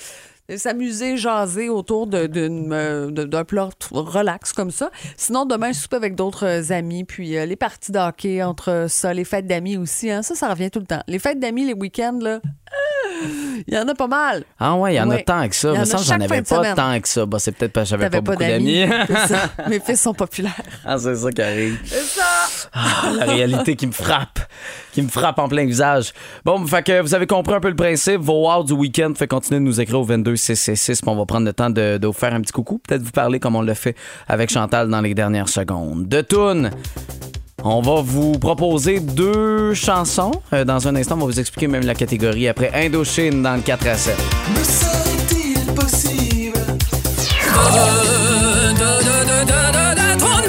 s'amuser, 0.56 1.16
jaser 1.16 1.68
autour 1.68 2.08
euh, 2.12 3.10
d'un 3.10 3.44
plat 3.44 3.68
relax 3.90 4.52
comme 4.52 4.70
ça. 4.70 4.90
Sinon, 5.16 5.46
demain, 5.46 5.72
je 5.72 5.78
soupe 5.78 5.94
avec 5.94 6.14
d'autres 6.14 6.46
euh, 6.46 6.74
amis, 6.74 7.04
puis 7.04 7.36
euh, 7.36 7.46
les 7.46 7.56
parties 7.56 7.92
de 7.92 7.98
hockey 7.98 8.42
entre 8.42 8.86
ça, 8.88 9.12
les 9.14 9.24
fêtes 9.24 9.46
d'amis 9.46 9.76
aussi. 9.76 10.10
hein, 10.10 10.22
ça, 10.22 10.34
ça 10.34 10.48
revient 10.48 10.70
tout 10.70 10.80
le 10.80 10.86
temps. 10.86 11.02
Les 11.06 11.18
fêtes 11.18 11.38
d'amis, 11.38 11.64
les 11.64 11.74
week-ends, 11.74 12.18
là, 12.20 12.40
ah, 12.44 13.26
il 13.66 13.74
y 13.74 13.78
en 13.78 13.86
a 13.86 13.94
pas 13.94 14.06
mal. 14.06 14.44
Ah 14.58 14.74
ouais, 14.76 14.94
il 14.94 14.96
y 14.96 15.00
en 15.00 15.10
a 15.10 15.18
tant 15.18 15.46
que 15.48 15.54
ça. 15.54 15.72
Il 15.74 15.86
ça, 15.86 15.98
j'en 15.98 16.20
avais 16.20 16.42
pas 16.42 16.74
tant 16.74 17.00
que 17.00 17.08
ça. 17.08 17.26
Bah, 17.26 17.38
c'est 17.38 17.52
peut-être 17.52 17.72
parce 17.72 17.84
que 17.84 17.90
j'avais 17.90 18.08
T'avais 18.08 18.22
pas, 18.22 18.32
beaucoup 18.32 18.42
d'amis. 18.42 18.86
Mes 19.68 19.80
fils 19.80 20.00
sont 20.00 20.14
populaires. 20.14 20.54
ah, 20.84 20.98
c'est 20.98 21.14
ça 21.16 21.30
qui 21.30 21.42
arrive. 21.42 21.78
C'est 21.84 22.00
ça. 22.00 22.24
Ah, 22.72 23.12
la 23.18 23.24
réalité 23.26 23.76
qui 23.76 23.86
me 23.86 23.92
frappe, 23.92 24.38
qui 24.92 25.02
me 25.02 25.08
frappe 25.08 25.38
en 25.38 25.48
plein 25.48 25.66
visage. 25.66 26.12
Bon, 26.44 26.66
fait 26.66 26.82
que 26.82 27.00
vous 27.00 27.14
avez 27.14 27.26
compris 27.26 27.54
un 27.54 27.60
peu 27.60 27.68
le 27.68 27.76
principe. 27.76 28.20
Vos 28.20 28.48
wow 28.48 28.64
du 28.64 28.72
week-end, 28.72 29.12
fait 29.14 29.28
continuer 29.28 29.60
de 29.60 29.64
nous 29.64 29.80
écrire 29.80 30.00
au 30.00 30.04
22 30.04 30.36
666 30.42 31.00
puis 31.02 31.10
on 31.10 31.16
va 31.16 31.26
prendre 31.26 31.46
le 31.46 31.52
temps 31.52 31.70
de, 31.70 31.98
vous 32.02 32.12
faire 32.12 32.34
un 32.34 32.40
petit 32.40 32.52
coucou. 32.52 32.78
Peut-être 32.78 33.02
vous 33.02 33.10
parler 33.10 33.40
comme 33.40 33.56
on 33.56 33.62
l'a 33.62 33.74
fait 33.74 33.96
avec 34.28 34.50
Chantal 34.50 34.88
dans 34.88 35.00
les 35.00 35.14
dernières 35.14 35.48
secondes. 35.48 36.08
De 36.08 36.20
Toon. 36.20 36.70
On 37.64 37.80
va 37.80 38.02
vous 38.02 38.32
proposer 38.38 38.98
deux 38.98 39.72
chansons. 39.74 40.32
Euh, 40.52 40.64
dans 40.64 40.88
un 40.88 40.96
instant, 40.96 41.14
on 41.14 41.18
va 41.18 41.26
vous 41.26 41.38
expliquer 41.38 41.68
même 41.68 41.86
la 41.86 41.94
catégorie 41.94 42.48
après 42.48 42.72
Indochine 42.74 43.42
dans 43.42 43.54
le 43.54 43.62
4 43.62 43.86
à 43.86 43.94
7. 43.94 44.16
Me 44.50 44.64
serait-il 44.64 45.74
possible 45.74 46.58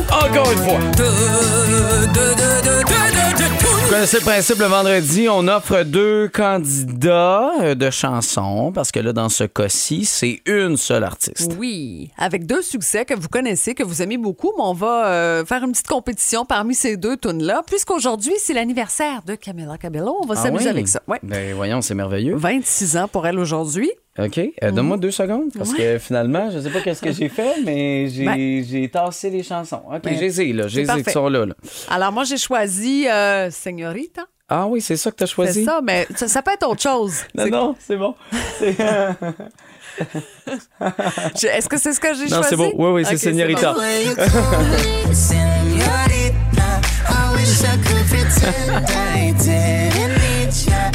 Encore 0.10 0.52
une 0.52 0.60
fois. 0.60 0.80
Connaissez 3.94 4.18
le 4.18 4.24
principe 4.24 4.58
le 4.58 4.66
vendredi, 4.66 5.28
on 5.30 5.48
offre 5.48 5.84
deux 5.84 6.28
candidats 6.28 7.52
euh, 7.62 7.76
de 7.76 7.92
chansons 7.92 8.72
parce 8.74 8.92
que 8.92 9.00
là, 9.00 9.14
dans 9.14 9.30
ce 9.30 9.44
cas-ci, 9.44 10.06
c'est 10.06 10.42
une 10.48 10.78
seule 10.78 11.04
artiste. 11.04 11.54
Oui, 11.60 12.10
avec 12.18 12.48
deux 12.48 12.64
succès 12.64 13.06
que 13.06 13.14
vous 13.14 13.28
connaissez, 13.28 13.76
que 13.76 13.84
vous 13.84 14.02
aimez 14.02 14.18
beaucoup, 14.18 14.52
mais 14.58 14.64
on 14.64 14.74
va 14.74 15.06
euh, 15.10 15.46
faire 15.46 15.64
une 15.64 15.74
petite 15.74 15.88
compétition 15.88 16.44
parmi 16.44 16.74
ces 16.74 16.98
deux 16.98 17.18
tunes-là, 17.18 17.62
puisqu'aujourd'hui, 17.68 18.34
c'est 18.40 18.54
l'anniversaire 18.54 19.22
de 19.28 19.36
Camila 19.36 19.78
Cabello. 19.78 20.18
On 20.24 20.26
va 20.26 20.34
Ah 20.40 20.42
s'amuser 20.42 20.64
oui? 20.66 20.70
avec 20.72 20.88
ça. 20.88 21.04
Ouais. 21.08 21.20
Ben 21.22 21.54
voyons, 21.56 21.82
c'est 21.84 21.94
merveilleux. 21.94 22.36
26 22.36 22.98
ans 22.98 23.08
pour 23.08 23.28
elle 23.28 23.38
aujourd'hui. 23.38 23.92
OK. 24.20 24.40
Euh, 24.62 24.72
Donne-moi 24.72 24.98
deux 24.98 25.10
secondes 25.12 25.50
parce 25.58 25.74
que 25.74 25.98
finalement, 25.98 26.52
je 26.52 26.60
sais 26.60 26.70
pas 26.70 26.82
qu'est-ce 26.82 27.02
que 27.02 27.12
j'ai 27.12 27.30
fait, 27.40 27.56
mais 27.66 28.08
j'ai 28.10 28.26
Ben. 28.26 28.64
j'ai 28.64 28.88
tassé 28.90 29.30
les 29.32 29.42
chansons. 29.44 29.82
OK, 29.92 30.04
Ben, 30.04 30.16
j'ai 30.20 30.54
là. 30.54 30.64
c'est 30.70 30.86
J'ai 30.86 31.04
qui 31.04 31.12
sont 31.12 31.30
là. 31.30 31.46
là. 31.48 31.56
Alors, 31.90 32.12
moi, 32.12 32.24
j'ai 32.24 32.38
choisi 32.38 33.08
euh, 33.10 33.50
Señorita. 33.50 34.22
Ah 34.50 34.68
oui, 34.68 34.82
c'est 34.82 34.98
ça 34.98 35.10
que 35.10 35.16
tu 35.16 35.24
as 35.24 35.28
C'est 35.28 35.34
choisi? 35.34 35.66
ça, 35.66 35.80
mais 35.84 36.06
ça, 36.16 36.28
ça 36.28 36.42
peut 36.44 36.52
être 36.52 36.68
autre 36.68 36.82
chose. 36.82 37.14
Non, 37.36 37.44
C'est- 37.44 37.50
non, 37.50 37.76
c'est 37.80 37.98
bon. 37.98 38.16
C'est, 38.60 38.80
euh, 38.80 39.12
Je- 41.42 41.48
Est-ce 41.48 41.68
que 41.70 41.78
c'est 41.80 41.94
ce 41.94 42.00
que 42.00 42.14
j'ai 42.14 42.26
Non, 42.26 42.38
choisi? 42.44 42.50
c'est 42.50 42.56
beau. 42.58 42.72
Oui, 42.76 42.90
oui, 42.92 43.06
c'est 43.06 43.14
Ok, 43.16 43.20
Señorita. 43.20 43.74
bon. 43.74 43.82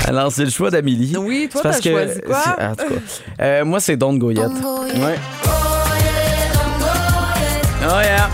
Alors, 0.06 0.32
c'est 0.32 0.44
le 0.44 0.50
choix 0.50 0.70
d'Amélie. 0.70 1.14
Oui, 1.18 1.48
toi, 1.50 1.60
C'est 1.62 1.68
parce 1.68 1.80
t'as 1.80 1.90
que- 1.90 1.96
choisi 1.96 2.20
quoi? 2.22 2.38
c'est- 2.44 2.64
En 2.64 2.74
tout 2.76 2.94
cas, 2.94 3.00
euh, 3.44 3.64
moi, 3.64 3.80
c'est 3.80 3.96
Don't 3.96 4.18
Go 4.18 4.30
Yet. 4.30 4.40
Ouais. 4.46 5.18
Oh 7.80 8.00
yeah. 8.02 8.28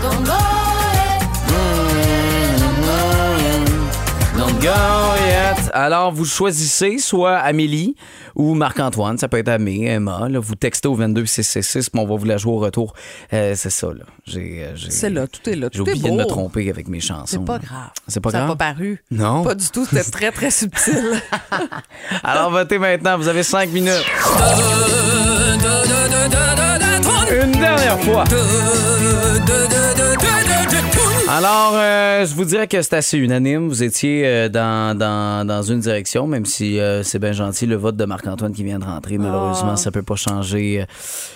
Don't 4.65 4.73
go 4.73 5.15
yet. 5.27 5.69
Alors, 5.73 6.11
vous 6.11 6.25
choisissez 6.25 6.97
soit 6.97 7.37
Amélie 7.37 7.95
ou 8.35 8.53
Marc-Antoine. 8.55 9.17
Ça 9.17 9.27
peut 9.27 9.37
être 9.37 9.49
Amé, 9.49 9.85
Emma. 9.85 10.27
Là, 10.29 10.39
vous 10.39 10.55
textez 10.55 10.87
au 10.87 10.95
22666, 10.95 11.89
puis 11.91 11.99
on 12.01 12.05
va 12.07 12.15
vous 12.15 12.25
la 12.25 12.37
jouer 12.37 12.53
au 12.53 12.57
retour. 12.59 12.93
Euh, 13.33 13.53
c'est 13.55 13.69
ça, 13.69 13.87
là. 13.87 14.05
J'ai, 14.25 14.63
euh, 14.63 14.71
j'ai- 14.75 14.89
C'est 14.89 15.09
là, 15.09 15.27
tout 15.27 15.47
est 15.49 15.55
là. 15.55 15.69
J'ai 15.71 15.79
Tout 15.79 15.87
est 15.89 15.93
oublié 15.93 16.09
de 16.11 16.15
me 16.17 16.25
tromper 16.25 16.69
avec 16.69 16.87
mes 16.87 16.99
chansons. 16.99 17.25
C'est 17.27 17.45
pas 17.45 17.59
grave. 17.59 17.89
C'est 18.07 18.19
pas 18.21 18.31
ça 18.31 18.37
grave? 18.39 18.49
n'a 18.49 18.55
pas 18.55 18.73
paru. 18.73 19.03
Non. 19.11 19.43
Pas 19.43 19.55
du 19.55 19.69
tout. 19.69 19.85
C'était 19.85 20.09
très, 20.09 20.31
très 20.31 20.49
subtil. 20.51 21.21
Alors, 22.23 22.49
votez 22.51 22.79
maintenant. 22.79 23.17
Vous 23.17 23.27
avez 23.27 23.43
cinq 23.43 23.69
minutes. 23.71 24.03
Une 27.43 27.51
dernière 27.51 27.99
fois. 28.01 28.23
Alors, 31.37 31.73
euh, 31.75 32.25
je 32.25 32.33
vous 32.33 32.45
dirais 32.45 32.65
que 32.65 32.81
c'est 32.81 32.93
assez 32.93 33.17
unanime. 33.17 33.67
Vous 33.67 33.83
étiez 33.83 34.21
euh, 34.25 34.47
dans, 34.47 34.97
dans, 34.97 35.45
dans 35.45 35.61
une 35.63 35.79
direction, 35.79 36.27
même 36.27 36.45
si 36.45 36.79
euh, 36.79 37.03
c'est 37.03 37.19
bien 37.19 37.33
gentil 37.33 37.65
le 37.65 37.75
vote 37.75 37.97
de 37.97 38.05
Marc-Antoine 38.05 38.53
qui 38.53 38.63
vient 38.63 38.79
de 38.79 38.85
rentrer. 38.85 39.17
Malheureusement, 39.17 39.75
ça 39.75 39.91
peut 39.91 40.01
pas 40.01 40.15
changer. 40.15 40.85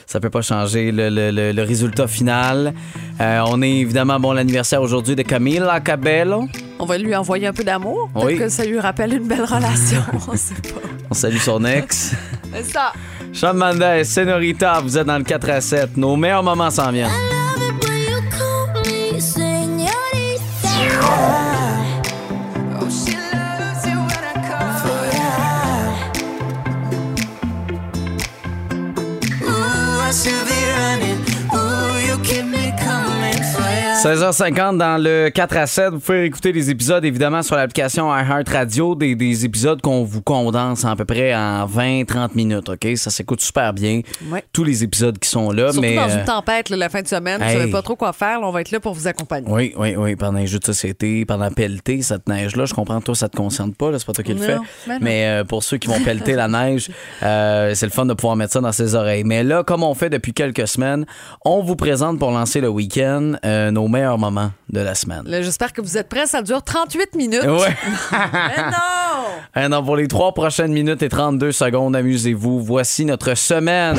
ça 0.05 0.21
peut 0.21 0.29
pas 0.29 0.41
changer 0.41 0.93
le, 0.93 1.09
le- 1.09 1.31
le- 1.31 1.51
le 1.51 1.63
résultat 1.63 2.07
final. 2.07 2.73
Euh, 3.19 3.41
on 3.47 3.61
est 3.61 3.71
évidemment 3.71 4.21
bon 4.21 4.31
l'anniversaire 4.31 4.81
aujourd'hui 4.81 5.17
de 5.17 5.23
Camila 5.23 5.81
Cabello. 5.81 6.47
On 6.79 6.85
va 6.85 6.97
lui 6.97 7.13
envoyer 7.13 7.47
un 7.47 7.53
peu 7.53 7.65
d'amour. 7.65 8.09
Peut-être 8.13 8.25
Oui. 8.25 8.37
que 8.37 8.47
ça 8.47 8.63
lui 8.63 8.79
rappelle 8.79 9.13
une 9.15 9.27
belle 9.27 9.43
relation. 9.43 10.01
On 10.31 10.35
sait 10.37 10.53
pas. 10.53 10.79
On 11.09 11.13
salue 11.13 11.37
son 11.39 11.65
ex. 11.65 12.13
C'est 12.53 12.71
ça. 12.71 13.53
Mendes, 13.53 14.05
Senorita, 14.05 14.79
vous 14.81 14.97
êtes 14.97 15.07
dans 15.07 15.17
le 15.17 15.25
4 15.25 15.49
à 15.49 15.59
7. 15.59 15.97
Nos 15.97 16.15
meilleurs 16.15 16.43
moments 16.43 16.71
s'en 16.71 16.89
viennent. 16.91 17.09
«Ow! 21.01 21.48
16h50 34.03 34.77
dans 34.77 35.01
le 35.01 35.29
4 35.29 35.57
à 35.57 35.67
7. 35.67 35.89
Vous 35.93 35.99
pouvez 35.99 36.23
écouter 36.25 36.53
les 36.53 36.69
épisodes, 36.69 37.03
évidemment, 37.03 37.43
sur 37.43 37.57
l'application 37.57 38.09
iHeartRadio, 38.15 38.95
des, 38.95 39.13
des 39.15 39.43
épisodes 39.43 39.81
qu'on 39.81 40.05
vous 40.05 40.21
condense 40.21 40.85
à 40.85 40.95
peu 40.95 41.03
près 41.03 41.35
en 41.35 41.65
20-30 41.65 42.29
minutes, 42.35 42.69
OK? 42.69 42.87
Ça 42.95 43.09
s'écoute 43.09 43.41
super 43.41 43.73
bien. 43.73 44.01
Ouais. 44.31 44.43
Tous 44.53 44.63
les 44.63 44.85
épisodes 44.85 45.19
qui 45.19 45.27
sont 45.27 45.51
là, 45.51 45.73
Surtout 45.73 45.81
mais... 45.81 45.95
dans 45.95 46.09
euh, 46.09 46.19
une 46.19 46.25
tempête, 46.25 46.69
là, 46.69 46.77
la 46.77 46.87
fin 46.87 47.01
de 47.01 47.07
semaine, 47.09 47.41
hey. 47.41 47.53
vous 47.53 47.59
savez 47.59 47.71
pas 47.71 47.81
trop 47.81 47.97
quoi 47.97 48.13
faire. 48.13 48.39
là, 48.39 48.47
on 48.47 48.51
va 48.51 48.61
être 48.61 48.71
là 48.71 48.79
pour 48.79 48.93
vous 48.93 49.07
accompagner. 49.07 49.51
Oui, 49.51 49.73
oui, 49.77 49.95
oui. 49.97 50.15
Pendant 50.15 50.39
les 50.39 50.47
jeux 50.47 50.59
de 50.59 50.65
société, 50.65 51.25
pendant 51.25 51.51
pelleter, 51.51 52.01
cette 52.01 52.29
neige-là, 52.29 52.65
je 52.65 52.73
comprends 52.73 52.99
que 52.99 53.05
toi, 53.05 53.15
ça 53.15 53.27
te 53.27 53.35
concerne 53.35 53.73
pas, 53.73 53.91
c'est 53.97 54.05
pas 54.05 54.13
toi 54.13 54.23
qui 54.23 54.33
le 54.33 54.39
fais. 54.39 54.57
ben. 54.87 54.99
Mais 55.01 55.25
euh, 55.27 55.43
pour 55.43 55.61
ceux 55.63 55.77
qui 55.77 55.89
vont 55.89 55.99
pelleter 55.99 56.35
la 56.35 56.47
neige, 56.47 56.89
euh, 57.23 57.73
c'est 57.75 57.85
le 57.85 57.91
fun 57.91 58.05
de 58.05 58.13
pouvoir 58.13 58.37
mettre 58.37 58.53
ça 58.53 58.61
dans 58.61 58.71
ses 58.71 58.95
oreilles. 58.95 59.25
Mais 59.25 59.43
là, 59.43 59.63
comme 59.63 59.83
on 59.83 59.93
fait 59.93 60.09
depuis 60.09 60.33
quelques 60.33 60.69
semaines, 60.69 61.05
on 61.43 61.61
vous 61.61 61.75
présente 61.75 62.17
pour 62.17 62.31
lancer 62.31 62.61
le 62.61 62.69
week-end 62.69 63.33
euh, 63.45 63.71
nos 63.71 63.88
meilleurs 63.89 64.17
moments 64.17 64.51
de 64.69 64.79
la 64.79 64.96
semaine. 64.96 65.24
J'espère 65.27 65.74
que 65.74 65.81
vous 65.81 65.98
êtes 65.98 66.08
prêts. 66.10 66.25
Ça 66.27 66.41
dure 66.41 66.62
38 66.63 67.15
minutes. 67.15 67.43
Ouais. 67.43 67.75
Mais 68.12 68.63
non! 68.63 68.75
Hein, 69.55 69.69
donc, 69.69 69.86
pour 69.86 69.96
les 69.96 70.08
trois 70.08 70.31
prochaines 70.34 70.72
minutes 70.72 71.01
et 71.01 71.10
32 71.10 71.51
secondes, 71.51 71.96
amusez-vous. 71.96 72.62
Voici 72.63 73.03
notre 73.03 73.34
semaine. 73.34 73.98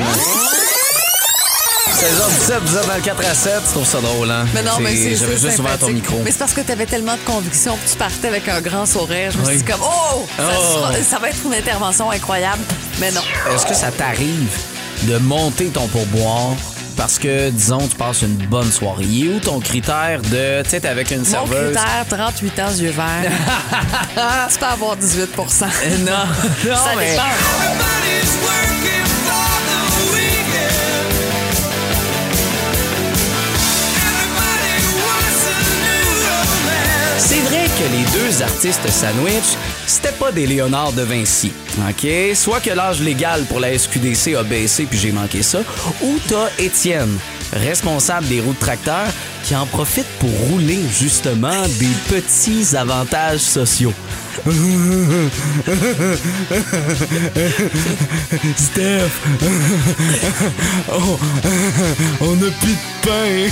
16h17, 1.98 2.58
vous 2.60 2.76
êtes 2.78 2.86
dans 2.88 2.94
le 2.94 3.00
4 3.02 3.20
à 3.26 3.34
7. 3.34 3.52
Je 3.66 3.70
trouve 3.72 3.84
ça 3.84 4.00
drôle, 4.00 4.30
hein? 4.30 4.46
Mais 4.54 4.62
non, 4.62 4.72
mais 4.80 4.94
c'est 4.96 5.16
J'avais 5.16 5.36
juste 5.36 5.58
ouvert 5.58 5.78
ton 5.78 5.88
micro. 5.90 6.16
Mais 6.24 6.30
c'est 6.30 6.38
parce 6.38 6.54
que 6.54 6.60
tu 6.62 6.72
avais 6.72 6.86
tellement 6.86 7.14
de 7.14 7.20
conviction 7.30 7.76
que 7.76 7.90
tu 7.90 7.96
partais 7.96 8.28
avec 8.28 8.48
un 8.48 8.60
grand 8.60 8.86
sourire. 8.86 9.32
Je 9.32 9.38
me 9.38 9.44
suis 9.44 9.56
dit 9.58 9.64
comme, 9.64 9.80
oh! 9.82 10.24
Ça, 10.36 10.42
Oh. 10.48 10.78
sera- 10.78 11.02
ça 11.02 11.18
va 11.18 11.28
être 11.30 11.44
une 11.44 11.54
intervention 11.54 12.10
incroyable. 12.10 12.62
Mais 13.00 13.10
non. 13.10 13.20
Est-ce 13.54 13.66
que 13.66 13.74
ça 13.74 13.90
t'arrive 13.90 14.56
de 15.02 15.18
monter 15.18 15.66
ton 15.68 15.86
pourboire 15.88 16.52
parce 17.00 17.18
que, 17.18 17.48
disons, 17.48 17.88
tu 17.88 17.96
passes 17.96 18.20
une 18.20 18.36
bonne 18.36 18.70
soirée? 18.70 19.04
Il 19.08 19.24
est 19.24 19.34
où 19.34 19.40
ton 19.40 19.58
critère 19.58 20.20
de, 20.20 20.62
tu 20.64 20.68
sais, 20.68 20.80
t'es 20.80 20.88
avec 20.88 21.10
une 21.10 21.20
Mon 21.20 21.24
serveuse? 21.24 21.74
critère, 21.74 22.04
38 22.10 22.58
ans, 22.60 22.70
yeux 22.78 22.90
verts. 22.90 23.32
tu 24.52 24.58
peux 24.58 24.66
avoir 24.66 24.96
18 24.98 25.30
Euh, 25.38 25.98
Non, 26.04 26.12
non, 26.70 26.76
Ça 26.76 26.90
mais... 26.98 27.12
dépend. 27.12 27.22
C'est 37.18 37.40
vrai 37.42 37.64
que 37.78 37.84
les 37.92 38.04
deux 38.18 38.42
artistes 38.42 38.88
sandwich, 38.88 39.56
c'était 39.90 40.12
pas 40.12 40.30
des 40.30 40.46
Léonard 40.46 40.92
de 40.92 41.02
Vinci. 41.02 41.50
OK? 41.88 42.06
Soit 42.34 42.60
que 42.60 42.70
l'âge 42.70 43.00
légal 43.00 43.42
pour 43.46 43.58
la 43.58 43.76
SQDC 43.76 44.36
a 44.36 44.44
baissé 44.44 44.84
puis 44.84 44.96
j'ai 44.96 45.10
manqué 45.10 45.42
ça, 45.42 45.62
ou 46.00 46.16
t'as 46.28 46.48
Étienne, 46.58 47.18
responsable 47.52 48.28
des 48.28 48.40
roues 48.40 48.52
de 48.52 48.58
tracteur, 48.58 49.06
qui 49.44 49.54
en 49.56 49.66
profite 49.66 50.06
pour 50.18 50.30
rouler 50.48 50.80
justement 50.98 51.62
des 51.78 51.88
petits 52.08 52.76
avantages 52.76 53.40
sociaux. 53.40 53.92
Steph, 58.56 59.10
oh, 60.92 61.18
on 62.20 62.34
a 62.36 62.50
plus 62.60 62.74
de 62.74 62.78
pain. 63.02 63.48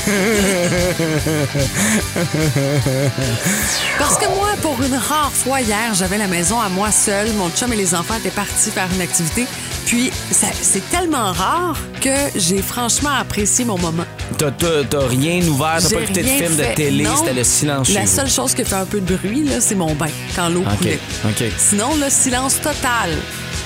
Parce 3.99 4.17
que 4.19 4.27
moi, 4.35 4.49
pour 4.63 4.81
une 4.83 4.95
rare 4.95 5.33
fois 5.33 5.61
hier, 5.61 5.95
j'avais 5.95 6.19
la 6.19 6.27
maison 6.29 6.61
à 6.61 6.69
moi 6.69 6.91
seule. 6.91 7.33
Mon 7.35 7.51
chum 7.51 7.73
et 7.73 7.77
les 7.77 7.95
enfants 7.95 8.15
étaient 8.17 8.31
partis 8.31 8.71
faire 8.71 8.89
une 8.95 9.01
activité. 9.01 9.47
Puis, 9.87 10.11
ça- 10.31 10.47
c'est 10.61 10.89
tellement 10.91 11.33
rare 11.33 11.77
que 12.01 12.11
j'ai 12.37 12.61
franchement 12.63 13.11
apprécié 13.19 13.65
mon 13.65 13.79
moment. 13.79 14.05
T'as, 14.37 14.51
t'as- 14.51 14.85
t'as 14.89 15.07
rien 15.07 15.43
ouvert, 15.49 15.78
t'as 15.81 15.91
pas 15.91 16.01
écouté 16.03 16.23
de 16.23 16.27
film 16.29 16.53
fait. 16.57 16.69
de 16.71 16.75
télé, 16.75 17.07
c'était 17.19 17.35
le 17.35 17.45
silence 17.45 17.89
La 17.91 18.03
vous. 18.03 18.07
seule 18.07 18.31
chose 18.31 18.55
qui 18.55 18.65
fait 18.65 18.75
un 18.75 18.85
peu 18.85 19.01
de 19.01 19.17
bruit, 19.17 19.45
là, 19.45 19.61
c'est 19.61 19.75
mon 19.75 19.95
bain, 19.95 20.09
quand 20.37 20.49
l'eau 20.49 20.61
OK, 20.63 20.79
coulait. 20.79 20.99
OK. 21.25 21.45
Sinon, 21.59 21.95
le 21.97 22.11
silence 22.11 22.57
total. 22.61 23.11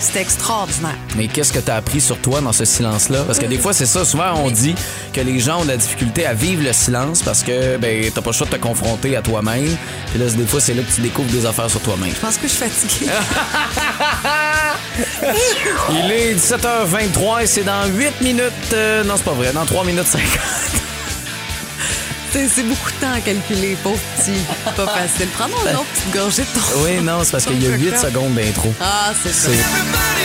C'était 0.01 0.23
extraordinaire. 0.23 0.97
Mais 1.17 1.29
qu'est-ce 1.29 1.53
que 1.53 1.61
t'as 1.61 1.77
appris 1.77 2.01
sur 2.01 2.19
toi 2.19 2.41
dans 2.41 2.53
ce 2.53 2.65
silence-là? 2.65 3.23
Parce 3.25 3.39
que 3.39 3.47
des 3.47 3.57
fois, 3.59 3.73
c'est 3.73 3.87
ça. 3.87 4.05
Souvent, 4.05 4.35
on 4.45 4.51
dit 4.51 4.75
que 5.13 5.21
les 5.21 5.39
gens 5.39 5.61
ont 5.61 5.63
de 5.63 5.69
la 5.69 5.77
difficulté 5.77 6.27
à 6.27 6.35
vivre 6.35 6.65
le 6.65 6.73
silence 6.73 7.23
parce 7.23 7.45
que 7.45 7.77
ben, 7.77 8.11
t'as 8.13 8.21
pas 8.21 8.31
le 8.31 8.35
choix 8.37 8.49
de 8.49 8.53
te 8.53 8.57
confronter 8.61 9.15
à 9.17 9.23
toi-même. 9.23 9.77
Puis 10.11 10.19
là, 10.19 10.27
des 10.29 10.45
fois, 10.45 10.61
c'est 10.61 10.75
là 10.75 10.83
que 10.83 10.93
tu 10.93 11.03
découvres 11.03 11.31
des 11.31 11.47
affaires 11.47 11.71
sur 11.71 11.79
toi-même. 11.83 12.11
Je 12.13 12.19
pense 12.21 12.37
que 12.37 12.49
je 12.49 12.53
suis 12.53 12.65
fatiguée. 12.69 13.13
Il 15.91 16.11
est 16.11 16.35
17h23 16.35 17.43
et 17.45 17.47
c'est 17.47 17.63
dans 17.65 17.87
8 17.87 18.21
minutes. 18.23 18.43
euh, 18.73 19.05
non, 19.05 19.15
c'est 19.17 19.25
pas 19.25 19.33
vrai. 19.33 19.53
Dans 19.53 19.65
3 19.65 19.85
minutes 19.85 20.07
50. 20.07 20.27
C'est 22.33 22.49
c'est 22.49 22.63
beaucoup 22.63 22.91
de 22.91 22.97
temps 22.97 23.13
à 23.13 23.21
calculer, 23.21 23.77
pauvre 23.83 24.01
petit. 24.17 24.39
Pas 24.77 24.87
facile. 24.87 25.29
Prends-moi 25.29 25.59
une 25.71 25.77
autre 25.77 25.87
petite 25.95 26.13
gorgée 26.13 26.43
de 26.43 26.49
ton. 26.49 26.83
Oui, 26.85 27.01
non, 27.03 27.21
c'est 27.25 27.33
parce 27.33 27.45
qu'il 27.45 27.63
y 27.63 27.67
a 27.67 27.77
8 27.77 27.99
secondes 27.99 28.35
d'intro. 28.35 28.75
Ah, 28.81 29.13
c'est 29.23 29.33
ça. 29.33 29.49
C'est- 29.51 30.23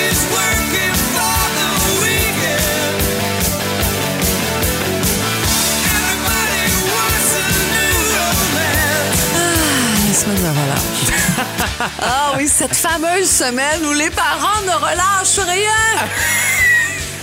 semaine 10.13 10.41
de 10.41 10.49
relâche. 10.49 11.91
ah 12.01 12.33
oui, 12.37 12.47
cette 12.47 12.75
fameuse 12.75 13.29
semaine 13.29 13.85
où 13.85 13.93
les 13.93 14.09
parents 14.09 14.61
ne 14.65 14.71
relâchent 14.71 15.45
rien. 15.45 16.07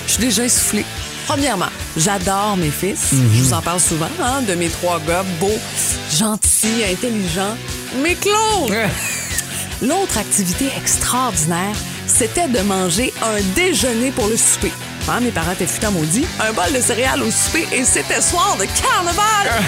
Je 0.06 0.12
suis 0.12 0.20
déjà 0.22 0.44
essoufflée. 0.44 0.84
Premièrement, 1.26 1.70
j'adore 1.96 2.56
mes 2.56 2.70
fils. 2.70 3.10
Je 3.12 3.42
vous 3.42 3.52
en 3.54 3.62
parle 3.62 3.80
souvent, 3.80 4.08
hein, 4.20 4.42
de 4.42 4.54
mes 4.54 4.68
trois 4.68 5.00
gars, 5.00 5.24
beaux, 5.40 5.58
gentils, 6.10 6.84
intelligents. 6.90 7.56
Mais 8.02 8.14
Claude! 8.14 8.72
L'autre 9.82 10.18
activité 10.18 10.66
extraordinaire, 10.78 11.74
c'était 12.06 12.48
de 12.48 12.60
manger 12.60 13.12
un 13.22 13.40
déjeuner 13.54 14.10
pour 14.10 14.28
le 14.28 14.36
souper. 14.36 14.72
Hein, 15.06 15.20
mes 15.20 15.30
parents 15.30 15.52
étaient 15.52 15.66
futants 15.66 15.92
maudits. 15.92 16.26
Un 16.40 16.52
bol 16.54 16.72
de 16.74 16.80
céréales 16.80 17.22
au 17.22 17.30
souper 17.30 17.66
et 17.72 17.84
c'était 17.84 18.22
soir 18.22 18.56
de 18.58 18.64
carnaval! 18.80 19.62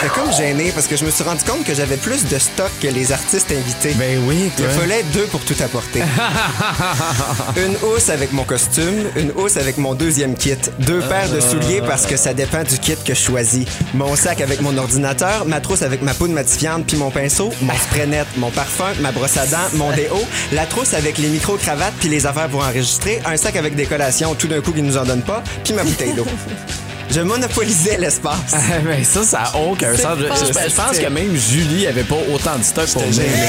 J'étais 0.00 0.14
comme 0.14 0.32
gêné 0.32 0.72
parce 0.74 0.86
que 0.86 0.96
je 0.96 1.04
me 1.04 1.10
suis 1.10 1.22
rendu 1.22 1.44
compte 1.44 1.64
que 1.64 1.74
j'avais 1.74 1.98
plus 1.98 2.24
de 2.24 2.38
stock 2.38 2.70
que 2.80 2.88
les 2.88 3.12
artistes 3.12 3.52
invités. 3.52 3.92
Ben 3.98 4.18
oui, 4.26 4.50
Il 4.58 4.64
toi. 4.64 4.72
fallait 4.72 5.02
deux 5.12 5.26
pour 5.26 5.40
tout 5.44 5.54
apporter. 5.62 6.00
une 7.58 7.76
housse 7.86 8.08
avec 8.08 8.32
mon 8.32 8.44
costume, 8.44 9.04
une 9.16 9.32
housse 9.32 9.58
avec 9.58 9.76
mon 9.76 9.92
deuxième 9.94 10.34
kit, 10.34 10.56
deux 10.78 11.00
paires 11.00 11.28
de 11.28 11.40
souliers 11.40 11.82
parce 11.86 12.06
que 12.06 12.16
ça 12.16 12.32
dépend 12.32 12.62
du 12.62 12.78
kit 12.78 12.96
que 13.04 13.12
je 13.14 13.20
choisis, 13.20 13.66
mon 13.92 14.16
sac 14.16 14.40
avec 14.40 14.62
mon 14.62 14.78
ordinateur, 14.78 15.44
ma 15.46 15.60
trousse 15.60 15.82
avec 15.82 16.00
ma 16.00 16.14
poudre 16.14 16.32
matifiante 16.32 16.86
puis 16.86 16.96
mon 16.96 17.10
pinceau, 17.10 17.52
mon 17.60 17.76
spray 17.76 18.06
net, 18.06 18.26
mon 18.38 18.50
parfum, 18.50 18.94
ma 19.00 19.12
brosse 19.12 19.36
à 19.36 19.44
dents, 19.46 19.68
mon 19.74 19.92
déo, 19.92 20.16
la 20.52 20.64
trousse 20.64 20.94
avec 20.94 21.18
les 21.18 21.28
micro-cravates 21.28 21.94
puis 22.00 22.08
les 22.08 22.24
affaires 22.24 22.48
pour 22.48 22.64
enregistrer, 22.64 23.20
un 23.26 23.36
sac 23.36 23.56
avec 23.56 23.74
des 23.76 23.84
collations 23.84 24.05
tout 24.34 24.48
d'un 24.48 24.60
coup 24.60 24.72
qui 24.72 24.82
nous 24.82 24.96
en 24.96 25.04
donne 25.04 25.22
pas, 25.22 25.42
puis 25.64 25.72
ma 25.74 25.84
bouteille 25.84 26.12
d'eau. 26.14 26.26
Je 27.10 27.20
monopolisais 27.20 27.96
l'espace. 27.98 28.54
mais 28.84 29.04
ça, 29.04 29.22
ça 29.22 29.38
n'a 29.52 29.56
aucun 29.60 29.96
sens. 29.96 30.18
Je, 30.18 30.24
je- 30.24 30.68
je 30.70 30.74
pense 30.74 30.98
que 30.98 31.06
même 31.08 31.36
Julie 31.36 31.86
avait 31.86 32.02
pas 32.02 32.16
autant 32.34 32.58
de 32.58 32.64
stock 32.64 32.88
pour 32.92 33.02
J'étais 33.02 33.28
nous. 33.28 33.30
gêné. 33.34 33.46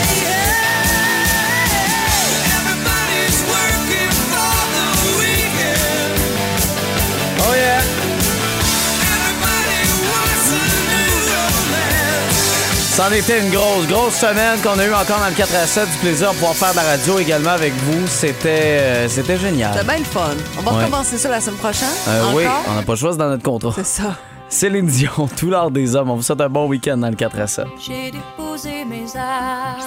C'en 12.98 13.12
était 13.12 13.40
une 13.46 13.52
grosse, 13.52 13.86
grosse 13.88 14.16
semaine 14.16 14.60
qu'on 14.64 14.80
a 14.80 14.84
eu 14.86 14.92
encore 14.92 15.20
dans 15.20 15.28
le 15.28 15.36
4 15.36 15.54
à 15.56 15.68
7 15.68 15.88
du 15.92 15.98
plaisir 15.98 16.30
de 16.30 16.34
pouvoir 16.34 16.56
faire 16.56 16.72
de 16.72 16.78
la 16.78 16.82
radio 16.82 17.20
également 17.20 17.52
avec 17.52 17.72
vous. 17.74 18.08
C'était 18.08 18.50
euh, 18.50 19.08
c'était 19.08 19.38
génial. 19.38 19.72
C'était 19.74 19.86
bien 19.86 20.00
le 20.00 20.04
fun. 20.04 20.30
On 20.58 20.62
va 20.64 20.72
Ouais. 20.72 20.78
recommencer 20.86 21.18
ça 21.20 21.30
la 21.30 21.40
semaine 21.40 21.58
prochaine. 21.60 21.88
Euh, 22.08 22.22
Encore? 22.24 22.34
oui, 22.36 22.44
on 22.68 22.74
n'a 22.74 22.82
pas 22.82 22.94
le 22.94 22.98
choix 22.98 23.16
dans 23.16 23.30
notre 23.30 23.44
contrat. 23.44 23.72
C'est 23.76 23.86
ça. 23.86 24.16
Céline 24.50 24.88
Dion, 24.88 25.30
tout 25.38 25.52
l'art 25.52 25.70
des 25.70 25.96
hommes. 25.96 26.10
On 26.10 26.16
vous 26.16 26.24
souhaite 26.24 26.42
un 26.42 26.50
bon 26.50 26.66
week-end 26.68 26.98
dans 26.98 27.10
le 27.10 27.16
4 27.16 27.40
à 27.40 27.46
7. 27.46 27.66
J'ai 27.86 28.10
déposé 28.12 28.84
mes 28.84 29.06
armes. 29.16 29.84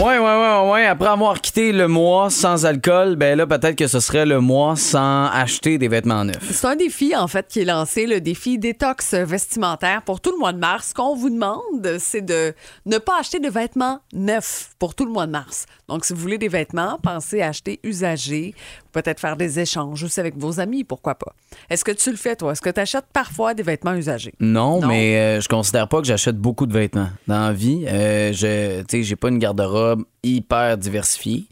Ouais, 0.00 0.18
ouais, 0.18 0.18
ouais, 0.18 0.70
ouais. 0.72 0.86
Après 0.86 1.08
avoir 1.08 1.42
quitté 1.42 1.72
le 1.72 1.86
mois 1.86 2.30
sans 2.30 2.64
alcool, 2.64 3.16
ben 3.16 3.36
là, 3.36 3.46
peut-être 3.46 3.76
que 3.76 3.86
ce 3.86 4.00
serait 4.00 4.24
le 4.24 4.40
mois 4.40 4.74
sans 4.74 5.26
acheter 5.26 5.76
des 5.76 5.88
vêtements 5.88 6.24
neufs. 6.24 6.38
C'est 6.52 6.66
un 6.66 6.74
défi, 6.76 7.14
en 7.14 7.28
fait, 7.28 7.46
qui 7.48 7.60
est 7.60 7.64
lancé, 7.66 8.06
le 8.06 8.18
défi 8.22 8.58
détox 8.58 9.12
vestimentaire 9.14 10.00
pour 10.02 10.22
tout 10.22 10.32
le 10.32 10.38
mois 10.38 10.54
de 10.54 10.58
mars. 10.58 10.88
Ce 10.88 10.94
qu'on 10.94 11.14
vous 11.14 11.28
demande, 11.28 11.98
c'est 11.98 12.22
de 12.24 12.54
ne 12.86 12.96
pas 12.96 13.20
acheter 13.20 13.40
de 13.40 13.50
vêtements 13.50 14.00
neufs 14.14 14.70
pour 14.78 14.94
tout 14.94 15.04
le 15.04 15.12
mois 15.12 15.26
de 15.26 15.32
mars. 15.32 15.66
Donc, 15.86 16.06
si 16.06 16.14
vous 16.14 16.20
voulez 16.20 16.38
des 16.38 16.48
vêtements, 16.48 16.98
pensez 17.02 17.42
à 17.42 17.48
acheter 17.48 17.78
usagés, 17.84 18.54
ou 18.86 18.88
peut-être 18.92 19.20
faire 19.20 19.36
des 19.36 19.60
échanges 19.60 20.02
aussi 20.02 20.18
avec 20.18 20.34
vos 20.38 20.60
amis, 20.60 20.82
pourquoi 20.82 21.14
pas. 21.16 21.34
Est-ce 21.68 21.84
que 21.84 21.92
tu 21.92 22.10
le 22.10 22.16
fais, 22.16 22.36
toi? 22.36 22.52
Est-ce 22.52 22.62
que 22.62 22.70
tu 22.70 22.80
achètes 22.80 23.06
parfois 23.12 23.52
des 23.52 23.62
vêtements 23.64 23.94
usagés? 23.94 24.32
Non, 24.40 24.80
Non? 24.80 24.86
mais 24.88 25.16
euh, 25.18 25.40
je 25.42 25.48
considère 25.48 25.88
pas 25.88 26.00
que 26.00 26.06
j'achète 26.06 26.36
beaucoup 26.38 26.64
de 26.66 26.72
vêtements 26.72 27.08
dans 27.26 27.40
la 27.48 27.52
vie. 27.52 27.84
Euh, 27.86 28.32
je, 28.32 28.80
tu 28.82 28.86
sais, 28.98 29.02
j'ai 29.02 29.16
pas 29.16 29.28
une 29.28 29.38
garde-robe 29.38 29.89
hyper 30.22 30.76
diversifiée. 30.78 31.46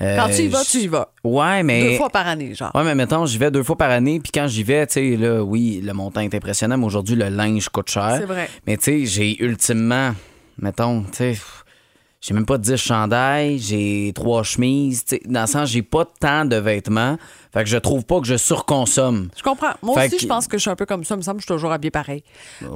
Euh, 0.00 0.16
Quand 0.16 0.28
tu 0.28 0.42
y 0.42 0.48
vas, 0.48 0.64
tu 0.64 0.78
y 0.78 0.86
vas. 0.88 1.12
Ouais, 1.22 1.62
mais. 1.62 1.90
Deux 1.92 1.96
fois 1.96 2.10
par 2.10 2.26
année, 2.26 2.54
genre. 2.54 2.72
Ouais, 2.74 2.82
mais 2.82 2.94
mettons, 2.96 3.26
j'y 3.26 3.38
vais 3.38 3.50
deux 3.50 3.62
fois 3.62 3.76
par 3.76 3.90
année, 3.90 4.18
puis 4.18 4.32
quand 4.32 4.48
j'y 4.48 4.64
vais, 4.64 4.86
tu 4.86 4.94
sais, 4.94 5.16
là, 5.16 5.42
oui, 5.42 5.80
le 5.84 5.92
montant 5.92 6.20
est 6.20 6.34
impressionnant, 6.34 6.76
mais 6.76 6.84
aujourd'hui, 6.86 7.14
le 7.14 7.28
linge 7.28 7.68
coûte 7.68 7.88
cher. 7.90 8.16
C'est 8.18 8.26
vrai. 8.26 8.48
Mais 8.66 8.76
tu 8.76 8.84
sais, 8.84 9.06
j'ai 9.06 9.42
ultimement, 9.42 10.12
mettons, 10.58 11.02
tu 11.04 11.34
sais, 11.34 11.38
j'ai 12.26 12.32
même 12.32 12.46
pas 12.46 12.56
10 12.56 12.76
chandails, 12.76 13.58
j'ai 13.58 14.12
trois 14.14 14.42
chemises, 14.42 15.04
dans 15.26 15.42
le 15.42 15.46
sens, 15.46 15.68
j'ai 15.68 15.82
pas 15.82 16.06
tant 16.20 16.46
de 16.46 16.56
vêtements, 16.56 17.18
fait 17.52 17.64
que 17.64 17.68
je 17.68 17.76
trouve 17.76 18.02
pas 18.04 18.18
que 18.20 18.26
je 18.26 18.36
surconsomme. 18.38 19.28
Je 19.36 19.42
comprends. 19.42 19.74
Moi 19.82 19.94
Fait 20.00 20.06
aussi, 20.06 20.16
que- 20.16 20.22
je 20.22 20.26
pense 20.26 20.46
que 20.48 20.56
je 20.56 20.62
suis 20.62 20.70
un 20.70 20.74
peu 20.76 20.86
comme 20.86 21.04
ça. 21.04 21.14
Il 21.14 21.18
me 21.18 21.22
semble 21.22 21.36
que 21.36 21.42
je 21.42 21.46
suis 21.46 21.54
toujours 21.54 21.70
habillée 21.70 21.90
pareil. 21.90 22.24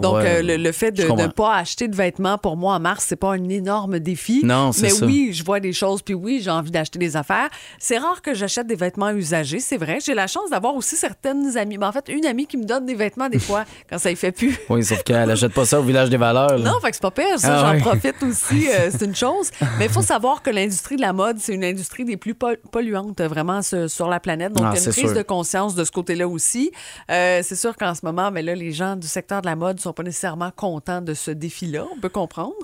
Donc, 0.01 0.17
Ouais, 0.17 0.39
euh, 0.39 0.43
le, 0.43 0.57
le 0.57 0.73
fait 0.73 0.91
de 0.93 1.03
ne 1.03 1.27
pas 1.29 1.57
acheter 1.57 1.89
de 1.89 1.97
vêtements 1.97 2.37
pour 2.39 2.57
moi 2.57 2.75
en 2.75 2.81
mars, 2.81 3.07
c'est 3.09 3.17
pas 3.17 3.33
un 3.33 3.49
énorme 3.49 3.99
défi. 3.99 4.43
Non, 4.45 4.71
c'est 4.73 4.83
Mais 4.83 4.89
ça. 4.91 5.07
oui, 5.07 5.31
je 5.33 5.43
vois 5.43 5.61
des 5.61 5.73
choses, 5.73 6.03
puis 6.03 6.15
oui, 6.15 6.41
j'ai 6.45 6.51
envie 6.51 6.71
d'acheter 6.71 6.99
des 6.99 7.17
affaires. 7.17 7.49
C'est 7.79 7.99
rare 7.99 8.21
que 8.23 8.35
j'achète 8.35 8.67
des 8.67 8.77
vêtements 8.77 9.11
usagés, 9.11 9.61
c'est 9.61 9.79
vrai. 9.79 9.99
J'ai 10.05 10.15
la 10.15 10.27
chance 10.27 10.51
d'avoir 10.51 10.75
aussi 10.77 10.95
certaines 10.95 11.57
amies. 11.57 11.79
Mais 11.79 11.87
en 11.87 11.93
fait, 11.93 12.05
une 12.09 12.27
amie 12.27 12.47
qui 12.47 12.57
me 12.59 12.65
donne 12.65 12.85
des 12.87 12.95
vêtements 12.95 13.29
des 13.31 13.39
fois 13.41 13.65
quand 13.91 13.99
ça 13.99 14.11
y 14.11 14.17
fait 14.17 14.31
plus. 14.33 14.59
Oui, 14.69 14.85
sauf 14.85 15.03
qu'elle 15.03 15.31
achète 15.31 15.55
pas 15.55 15.65
ça 15.65 15.81
au 15.81 15.83
village 15.85 16.11
des 16.11 16.19
valeurs. 16.19 16.57
là. 16.59 16.71
Non, 16.71 16.79
fait 16.81 16.91
que 16.91 16.97
c'est 16.97 17.03
pas 17.03 17.11
pire, 17.11 17.39
ça, 17.39 17.61
Ah 17.67 17.73
j'en 17.75 17.81
profite 17.81 18.23
aussi, 18.23 18.69
euh, 18.69 18.91
c'est 18.93 19.05
une 19.07 19.17
chose. 19.17 19.38
Mais 19.79 19.87
il 19.87 19.91
faut 19.91 20.03
savoir 20.03 20.43
que 20.43 20.51
l'industrie 20.51 20.97
de 20.97 21.01
la 21.01 21.13
mode, 21.13 21.39
c'est 21.39 21.55
une 21.55 21.65
industrie 21.65 22.05
des 22.05 22.17
plus 22.17 22.35
pol- 22.35 22.59
polluantes 22.71 23.21
vraiment 23.21 23.61
sur, 23.63 24.09
la 24.09 24.21
planète. 24.21 24.53
Donc, 24.53 24.67
Ah, 24.69 24.73
il 24.75 24.81
y 24.81 24.83
a 24.83 24.85
une 24.87 24.93
prise 24.93 25.05
sûr. 25.07 25.15
de 25.15 25.23
conscience 25.23 25.75
de 25.75 25.85
ce 25.85 25.91
côté-là 25.91 26.29
aussi. 26.29 26.71
Euh, 27.11 27.41
c'est 27.43 27.57
sûr 27.57 27.77
qu'en 27.77 27.95
ce 27.95 28.05
moment, 28.05 28.31
mais 28.31 28.43
là, 28.43 28.55
les 28.55 28.73
gens 28.73 28.97
du 28.97 29.07
secteur 29.07 29.41
de 29.43 29.47
la 29.47 29.57
mode 29.57 29.81
sont 29.81 29.93
pas 29.93 30.03
nécessairement 30.03 30.51
contents 30.55 31.01
de 31.01 31.15
ce 31.15 31.31
défi-là. 31.31 31.85
On 31.97 32.01
peut 32.01 32.09
comprendre 32.09 32.55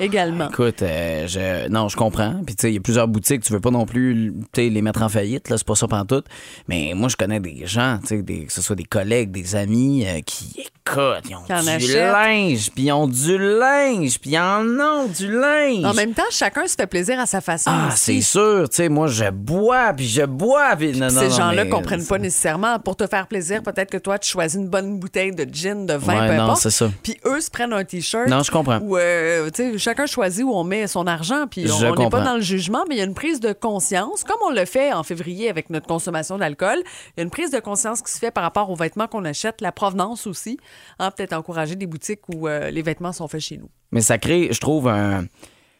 également. 0.00 0.48
Écoute, 0.48 0.82
euh, 0.82 1.26
je, 1.26 1.68
non, 1.68 1.88
je 1.88 1.96
comprends. 1.96 2.34
Puis, 2.44 2.56
tu 2.56 2.62
sais, 2.62 2.70
il 2.70 2.74
y 2.74 2.78
a 2.78 2.80
plusieurs 2.80 3.08
boutiques, 3.08 3.42
tu 3.42 3.52
veux 3.52 3.60
pas 3.60 3.70
non 3.70 3.86
plus 3.86 4.32
les 4.56 4.82
mettre 4.82 5.02
en 5.02 5.08
faillite, 5.08 5.48
là, 5.50 5.58
c'est 5.58 5.66
pas 5.66 5.74
ça 5.74 5.86
pantoute. 5.88 6.26
Mais 6.68 6.92
moi, 6.94 7.08
je 7.08 7.16
connais 7.16 7.40
des 7.40 7.66
gens, 7.66 7.98
tu 8.00 8.08
sais, 8.08 8.22
des- 8.22 8.44
que 8.46 8.52
ce 8.52 8.62
soit 8.62 8.76
des 8.76 8.84
collègues, 8.84 9.30
des 9.30 9.54
amis, 9.56 10.04
euh, 10.06 10.20
qui, 10.20 10.60
écoute, 10.60 11.22
ils 11.28 11.34
ont 11.36 11.42
du 11.78 11.92
linge, 11.94 12.70
puis 12.74 12.84
ils 12.84 12.92
ont 12.92 13.06
du 13.06 13.38
linge, 13.38 14.18
puis 14.20 14.30
ils 14.32 14.38
en 14.38 14.64
ont 14.80 15.06
du 15.06 15.30
linge. 15.32 15.84
En 15.84 15.94
même 15.94 16.12
temps, 16.14 16.22
chacun 16.30 16.66
se 16.66 16.74
fait 16.74 16.86
plaisir 16.86 17.18
à 17.20 17.26
sa 17.26 17.40
façon. 17.40 17.70
ah, 17.72 17.90
c'est 17.96 18.20
sûr, 18.20 18.68
tu 18.68 18.76
sais, 18.76 18.88
moi, 18.88 19.06
je 19.08 19.30
bois, 19.30 19.92
puis 19.94 20.06
je 20.08 20.22
bois, 20.22 20.76
puis 20.76 20.92
non, 20.92 21.08
non, 21.10 21.20
Ces 21.20 21.30
gens-là 21.30 21.64
mais- 21.64 21.70
comprennent 21.70 22.06
pas 22.06 22.18
nécessairement. 22.18 22.78
Pour 22.78 22.96
te 22.96 23.06
faire 23.06 23.26
plaisir, 23.26 23.62
peut-être 23.62 23.90
que 23.90 23.98
toi, 23.98 24.18
tu 24.18 24.30
choisis 24.30 24.60
une 24.60 24.68
bonne 24.68 24.98
bouteille 24.98 25.32
de 25.34 25.46
gin, 25.52 25.86
de 25.86 25.94
vin, 25.94 26.20
Ouais, 26.22 26.28
peu 26.28 26.34
non, 26.36 26.44
importe. 26.44 26.62
c'est 26.62 26.70
ça. 26.70 26.90
Puis 27.02 27.16
eux 27.24 27.40
se 27.40 27.50
prennent 27.50 27.72
un 27.72 27.84
T-shirt. 27.84 28.28
Non, 28.28 28.42
je 28.42 28.50
comprends. 28.50 28.80
Euh, 28.82 29.50
tu 29.50 29.72
sais, 29.72 29.78
chacun 29.78 30.06
choisit 30.06 30.44
où 30.44 30.52
on 30.52 30.64
met 30.64 30.86
son 30.86 31.06
argent. 31.06 31.46
Puis 31.50 31.66
on 31.70 31.94
n'est 31.96 32.08
pas 32.10 32.20
dans 32.22 32.34
le 32.36 32.40
jugement, 32.42 32.84
mais 32.88 32.94
il 32.96 32.98
y 32.98 33.02
a 33.02 33.04
une 33.04 33.14
prise 33.14 33.40
de 33.40 33.52
conscience, 33.52 34.24
comme 34.24 34.38
on 34.46 34.50
le 34.50 34.64
fait 34.64 34.92
en 34.92 35.02
février 35.02 35.48
avec 35.50 35.70
notre 35.70 35.86
consommation 35.86 36.38
d'alcool. 36.38 36.78
Il 36.84 37.12
y 37.18 37.20
a 37.20 37.24
une 37.24 37.30
prise 37.30 37.50
de 37.50 37.60
conscience 37.60 38.02
qui 38.02 38.12
se 38.12 38.18
fait 38.18 38.30
par 38.30 38.42
rapport 38.44 38.70
aux 38.70 38.76
vêtements 38.76 39.06
qu'on 39.06 39.24
achète, 39.24 39.60
la 39.60 39.72
provenance 39.72 40.26
aussi. 40.26 40.58
Hein, 40.98 41.10
Peut-être 41.10 41.32
encourager 41.32 41.74
des 41.76 41.86
boutiques 41.86 42.20
où 42.34 42.48
euh, 42.48 42.70
les 42.70 42.82
vêtements 42.82 43.12
sont 43.12 43.28
faits 43.28 43.40
chez 43.40 43.56
nous. 43.56 43.68
Mais 43.92 44.00
ça 44.00 44.18
crée, 44.18 44.48
je 44.50 44.58
trouve, 44.60 44.88
un. 44.88 45.24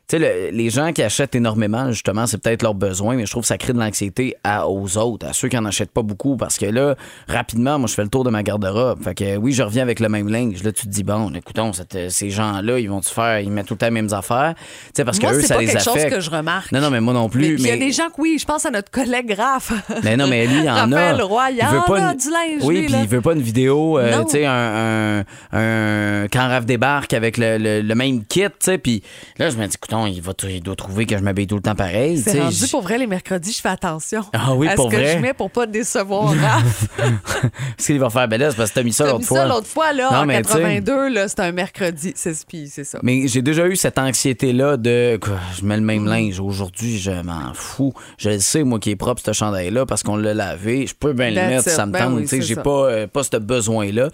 Tu 0.06 0.18
sais, 0.18 0.50
le- 0.50 0.54
les 0.54 0.68
gens 0.68 0.92
qui 0.92 1.02
achètent 1.02 1.34
énormément, 1.34 1.90
justement, 1.90 2.26
c'est 2.26 2.36
peut-être 2.36 2.62
leur 2.62 2.74
besoin, 2.74 3.16
mais 3.16 3.24
je 3.24 3.30
trouve 3.30 3.42
que 3.42 3.46
ça 3.48 3.56
crée 3.56 3.72
de 3.72 3.78
l'anxiété 3.78 4.36
à- 4.44 4.68
aux 4.68 4.98
autres, 4.98 5.26
à 5.26 5.32
ceux 5.32 5.48
qui 5.48 5.56
en 5.56 5.64
achètent 5.64 5.92
pas 5.92 6.02
beaucoup, 6.02 6.36
parce 6.36 6.58
que 6.58 6.66
là, 6.66 6.94
rapidement, 7.26 7.78
moi, 7.78 7.88
je 7.88 7.94
fais 7.94 8.02
le 8.02 8.10
tour 8.10 8.22
de 8.22 8.28
ma 8.28 8.42
garde-robe. 8.42 9.02
Fait 9.02 9.14
que 9.14 9.36
oui, 9.36 9.52
je 9.52 9.62
reviens 9.62 9.82
avec 9.82 10.00
le 10.00 10.10
même 10.10 10.28
linge. 10.28 10.62
Là, 10.62 10.72
tu 10.72 10.86
te 10.86 10.90
dis, 10.90 11.04
bon, 11.04 11.32
écoutons, 11.34 11.72
cette- 11.72 12.10
ces 12.10 12.28
gens-là, 12.28 12.78
ils 12.78 12.88
vont-tu 12.90 13.14
faire, 13.14 13.40
ils 13.40 13.50
mettent 13.50 13.66
tout 13.66 13.74
le 13.74 13.78
temps 13.78 13.86
les 13.86 13.92
mêmes 13.92 14.12
affaires? 14.12 14.54
Tu 14.58 14.90
sais, 14.96 15.04
parce 15.06 15.18
que 15.18 15.26
eux, 15.26 15.40
ça 15.40 15.54
pas 15.54 15.60
les 15.62 15.68
quelque 15.68 15.82
chose 15.82 16.04
que 16.04 16.20
je 16.20 16.28
remarque. 16.28 16.70
Non, 16.72 16.80
non, 16.82 16.90
mais 16.90 17.00
moi 17.00 17.14
non 17.14 17.30
plus. 17.30 17.54
il 17.58 17.66
y 17.66 17.70
a 17.70 17.76
des 17.78 17.92
gens 17.92 18.08
que 18.08 18.20
oui, 18.20 18.36
je 18.38 18.44
pense 18.44 18.66
à 18.66 18.70
notre 18.70 18.90
collègue 18.90 19.34
Raph. 19.38 19.72
mais 20.02 20.18
non, 20.18 20.26
mais 20.26 20.46
lui, 20.46 20.60
il 20.64 20.68
en 20.70 20.74
a. 20.92 21.14
Roy, 21.24 21.50
il, 21.52 21.56
veut 21.66 21.78
en 21.78 21.82
pas 21.82 22.08
a 22.08 22.12
une- 22.12 22.18
du 22.18 22.28
linge, 22.30 22.62
Oui, 22.62 22.82
puis 22.86 22.94
il 23.02 23.08
veut 23.08 23.22
pas 23.22 23.32
une 23.32 23.40
vidéo, 23.40 23.98
euh, 23.98 24.22
tu 24.24 24.32
sais, 24.32 24.44
un, 24.44 25.20
un, 25.52 25.58
un- 25.58 26.28
quand 26.30 26.46
Raph 26.48 26.66
débarque 26.66 27.14
avec 27.14 27.38
le, 27.38 27.56
le- 27.58 27.80
le 27.80 27.94
même 27.94 28.24
kit, 28.26 28.42
tu 28.42 28.50
sais, 28.60 28.76
puis 28.78 29.02
là, 29.38 29.48
je 29.50 29.56
me 29.56 29.66
dis, 29.66 29.76
il, 30.06 30.20
va, 30.20 30.32
il 30.48 30.62
doit 30.62 30.76
trouver 30.76 31.06
que 31.06 31.16
je 31.16 31.22
m'habille 31.22 31.46
tout 31.46 31.56
le 31.56 31.62
temps 31.62 31.74
pareil, 31.74 32.18
C'est 32.18 32.40
rendu 32.40 32.68
pour 32.70 32.82
vrai 32.82 32.98
les 32.98 33.06
mercredis, 33.06 33.52
je 33.52 33.60
fais 33.60 33.68
attention. 33.68 34.24
Ah 34.32 34.54
oui, 34.54 34.68
à 34.68 34.74
pour 34.74 34.90
ce 34.90 34.96
que 34.96 35.04
je 35.04 35.18
mets 35.18 35.32
pour 35.34 35.50
pas 35.50 35.66
décevoir 35.66 36.28
Raph? 36.34 36.86
Ce 37.78 37.86
qu'il 37.86 37.98
va 37.98 38.10
faire, 38.10 38.28
ben 38.28 38.40
là, 38.40 38.50
c'est 38.50 38.56
parce 38.56 38.70
que 38.70 38.74
t'as 38.76 38.82
mis 38.82 38.92
ça 38.92 39.04
T'as 39.04 39.10
l'autre 39.10 39.20
mis 39.20 39.26
fois. 39.26 39.38
ça 39.38 39.46
l'autre 39.46 39.66
fois, 39.66 39.92
là, 39.92 40.08
Non, 40.12 40.18
en 40.18 40.26
mais 40.26 40.42
tu 40.42 40.48
sais- 40.50 40.58
82, 40.58 41.08
là, 41.12 41.28
c'était 41.28 41.42
un 41.42 41.52
mercredi. 41.52 42.12
C'est 42.16 42.34
c'est 42.66 42.84
ça. 42.84 42.98
Mais 43.02 43.26
j'ai 43.28 43.42
déjà 43.42 43.66
eu 43.66 43.76
cette 43.76 43.98
anxiété-là 43.98 44.76
de 44.76 45.18
quoi, 45.20 45.38
je 45.58 45.64
mets 45.64 45.76
le 45.76 45.82
même 45.82 46.06
linge. 46.06 46.40
Aujourd'hui, 46.40 46.98
je 46.98 47.10
m'en 47.10 47.52
fous. 47.54 47.92
Je 48.18 48.30
le 48.30 48.38
sais, 48.38 48.62
moi, 48.64 48.78
qui 48.78 48.90
est 48.90 48.96
propre, 48.96 49.22
ce 49.24 49.32
chandail-là, 49.32 49.86
parce 49.86 50.02
qu'on 50.02 50.16
l'a 50.16 50.34
lavé. 50.34 50.86
Je 50.86 50.94
peux 50.94 51.12
bien 51.12 51.30
le 51.30 51.36
mettre, 51.36 51.68
ça 51.68 51.86
me 51.86 51.92
Ben 51.92 52.04
tente. 52.06 52.14
oui, 52.16 52.26
c'est 52.28 52.40
j'ai 52.42 52.56
pas, 52.56 52.70
euh, 52.88 53.06
pas 53.06 53.22
ce 53.22 53.36
besoin-là. 53.36 54.08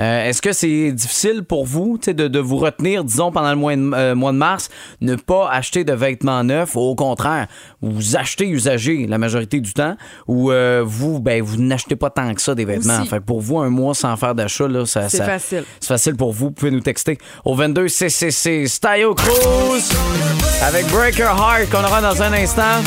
Euh, 0.00 0.24
Est-ce 0.28 0.42
que 0.42 0.52
c'est 0.52 0.92
difficile 0.92 1.42
pour 1.44 1.64
vous 1.66 1.98
tu 1.98 2.06
sais, 2.06 2.14
de, 2.14 2.28
de 2.28 2.38
vous 2.38 2.56
retenir, 2.58 3.04
disons, 3.04 3.30
pendant 3.32 3.50
le 3.50 3.56
mois 3.56 3.76
de, 3.76 3.90
euh, 3.94 4.14
mois 4.14 4.32
de 4.32 4.36
mars, 4.38 4.68
ne 5.00 5.14
pas 5.26 5.48
acheter 5.50 5.84
de 5.84 5.92
vêtements 5.92 6.44
neufs, 6.44 6.74
ou 6.76 6.80
au 6.80 6.94
contraire, 6.94 7.46
vous 7.82 8.16
achetez 8.16 8.46
usagés 8.48 9.06
la 9.06 9.18
majorité 9.18 9.60
du 9.60 9.72
temps, 9.72 9.96
ou 10.26 10.50
euh, 10.50 10.82
vous, 10.84 11.20
ben, 11.20 11.42
vous 11.42 11.56
n'achetez 11.56 11.96
pas 11.96 12.10
tant 12.10 12.32
que 12.34 12.40
ça 12.42 12.54
des 12.54 12.64
vêtements. 12.64 13.00
Aussi. 13.00 13.08
Fait 13.08 13.18
que 13.18 13.24
pour 13.24 13.40
vous, 13.40 13.58
un 13.58 13.70
mois 13.70 13.94
sans 13.94 14.16
faire 14.16 14.34
d'achat, 14.34 14.68
là, 14.68 14.86
ça, 14.86 15.08
C'est 15.08 15.18
ça- 15.18 15.24
facile. 15.24 15.64
C'est 15.80 15.88
facile 15.88 16.16
pour 16.16 16.32
vous. 16.32 16.46
Vous 16.46 16.50
pouvez 16.52 16.70
nous 16.70 16.80
texter 16.80 17.18
au 17.44 17.54
22 17.54 17.88
CCC 17.88 18.66
Style 18.66 19.08
Cruise 19.16 19.90
avec 20.62 20.86
Breaker 20.88 21.22
Heart 21.36 21.70
qu'on 21.70 21.84
aura 21.84 22.00
dans 22.00 22.22
un 22.22 22.32
instant. 22.32 22.82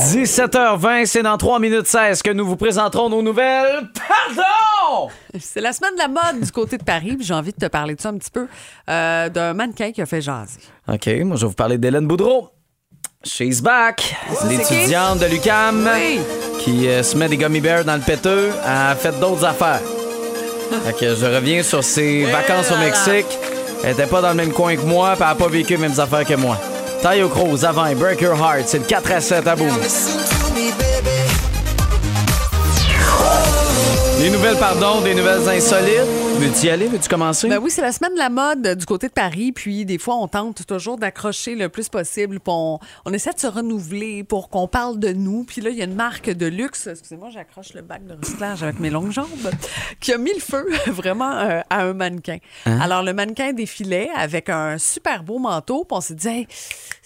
17h20, 0.00 1.04
c'est 1.06 1.22
dans 1.22 1.36
3 1.36 1.58
minutes 1.58 1.86
16 1.86 2.22
que 2.22 2.30
nous 2.30 2.46
vous 2.46 2.56
présenterons 2.56 3.10
nos 3.10 3.20
nouvelles. 3.22 3.88
Pardon! 3.94 5.10
C'est 5.38 5.60
la 5.60 5.72
semaine 5.72 5.92
de 5.94 5.98
la 5.98 6.08
mode 6.08 6.40
du 6.42 6.50
côté 6.50 6.78
de 6.78 6.82
Paris, 6.84 7.16
puis 7.16 7.24
j'ai 7.26 7.34
envie 7.34 7.52
de 7.52 7.56
te 7.58 7.66
parler 7.66 7.94
de 7.94 8.00
ça 8.00 8.08
un 8.08 8.16
petit 8.16 8.30
peu, 8.30 8.46
euh, 8.88 9.28
d'un 9.28 9.52
mannequin 9.52 9.92
qui 9.92 10.00
a 10.00 10.06
fait 10.06 10.22
jaser. 10.22 10.60
OK, 10.88 11.06
moi 11.24 11.36
je 11.36 11.42
vais 11.42 11.48
vous 11.48 11.52
parler 11.54 11.76
d'Hélène 11.78 12.06
Boudreau. 12.06 12.48
She's 13.22 13.60
back. 13.60 14.16
L'étudiante 14.48 15.18
de 15.18 15.26
l'UCAM 15.26 15.86
Oui. 15.94 16.18
qui 16.60 16.88
euh, 16.88 17.02
se 17.02 17.16
met 17.18 17.28
des 17.28 17.36
gummy 17.36 17.60
bears 17.60 17.84
dans 17.84 17.96
le 17.96 18.00
péteux 18.00 18.50
a 18.64 18.94
fait 18.94 19.18
d'autres 19.20 19.44
affaires. 19.44 19.80
Fait 20.86 20.92
que 20.96 21.14
je 21.14 21.26
reviens 21.26 21.62
sur 21.62 21.84
ses 21.84 22.24
vacances 22.24 22.70
au. 22.70 22.76
Mexique. 22.78 23.26
Elle 23.84 23.92
était 23.92 24.06
pas 24.06 24.20
dans 24.22 24.28
le 24.30 24.34
même 24.34 24.52
coin 24.52 24.76
que 24.76 24.82
moi, 24.82 25.12
puis 25.14 25.22
elle 25.24 25.32
a 25.32 25.34
pas 25.34 25.48
vécu 25.48 25.72
les 25.74 25.78
mêmes 25.78 25.98
affaires 26.00 26.24
que 26.24 26.34
moi. 26.34 26.56
Taille 27.02 27.26
Cruz 27.30 27.64
avant 27.64 27.86
et 27.86 27.94
Breaker 27.94 28.34
Heart, 28.38 28.64
c'est 28.66 28.78
le 28.78 28.84
4 28.84 29.12
à 29.12 29.20
7 29.20 29.46
à 29.46 29.56
bout. 29.56 29.64
Les 34.20 34.28
nouvelles, 34.30 34.56
pardon, 34.56 35.00
des 35.00 35.14
nouvelles 35.14 35.48
insolites. 35.48 36.19
Veux-tu 36.40 36.68
y 36.68 36.70
aller? 36.70 36.86
Veux-tu 36.86 37.06
commencer? 37.06 37.50
Ben 37.50 37.58
oui, 37.58 37.70
c'est 37.70 37.82
la 37.82 37.92
semaine 37.92 38.14
de 38.14 38.18
la 38.18 38.30
mode 38.30 38.66
euh, 38.66 38.74
du 38.74 38.86
côté 38.86 39.08
de 39.08 39.12
Paris, 39.12 39.52
puis 39.52 39.84
des 39.84 39.98
fois, 39.98 40.16
on 40.16 40.26
tente 40.26 40.64
toujours 40.66 40.96
d'accrocher 40.96 41.54
le 41.54 41.68
plus 41.68 41.90
possible, 41.90 42.40
puis 42.40 42.50
on, 42.50 42.78
on 43.04 43.12
essaie 43.12 43.34
de 43.34 43.38
se 43.38 43.46
renouveler 43.46 44.24
pour 44.24 44.48
qu'on 44.48 44.66
parle 44.66 44.98
de 44.98 45.12
nous. 45.12 45.44
Puis 45.44 45.60
là, 45.60 45.68
il 45.68 45.76
y 45.76 45.82
a 45.82 45.84
une 45.84 45.94
marque 45.94 46.30
de 46.30 46.46
luxe, 46.46 46.86
excusez-moi, 46.86 47.28
j'accroche 47.28 47.74
le 47.74 47.82
bac 47.82 48.06
de 48.06 48.14
recyclage 48.14 48.62
avec 48.62 48.80
mes 48.80 48.88
longues 48.88 49.10
jambes, 49.10 49.28
qui 50.00 50.14
a 50.14 50.16
mis 50.16 50.32
le 50.32 50.40
feu 50.40 50.66
vraiment 50.86 51.30
euh, 51.30 51.60
à 51.68 51.82
un 51.82 51.92
mannequin. 51.92 52.38
Hein? 52.64 52.80
Alors, 52.80 53.02
le 53.02 53.12
mannequin 53.12 53.52
défilait 53.52 54.08
avec 54.16 54.48
un 54.48 54.78
super 54.78 55.22
beau 55.24 55.38
manteau, 55.38 55.84
puis 55.84 55.94
on 55.94 56.00
s'est 56.00 56.14
dit, 56.14 56.28
Hey, 56.28 56.48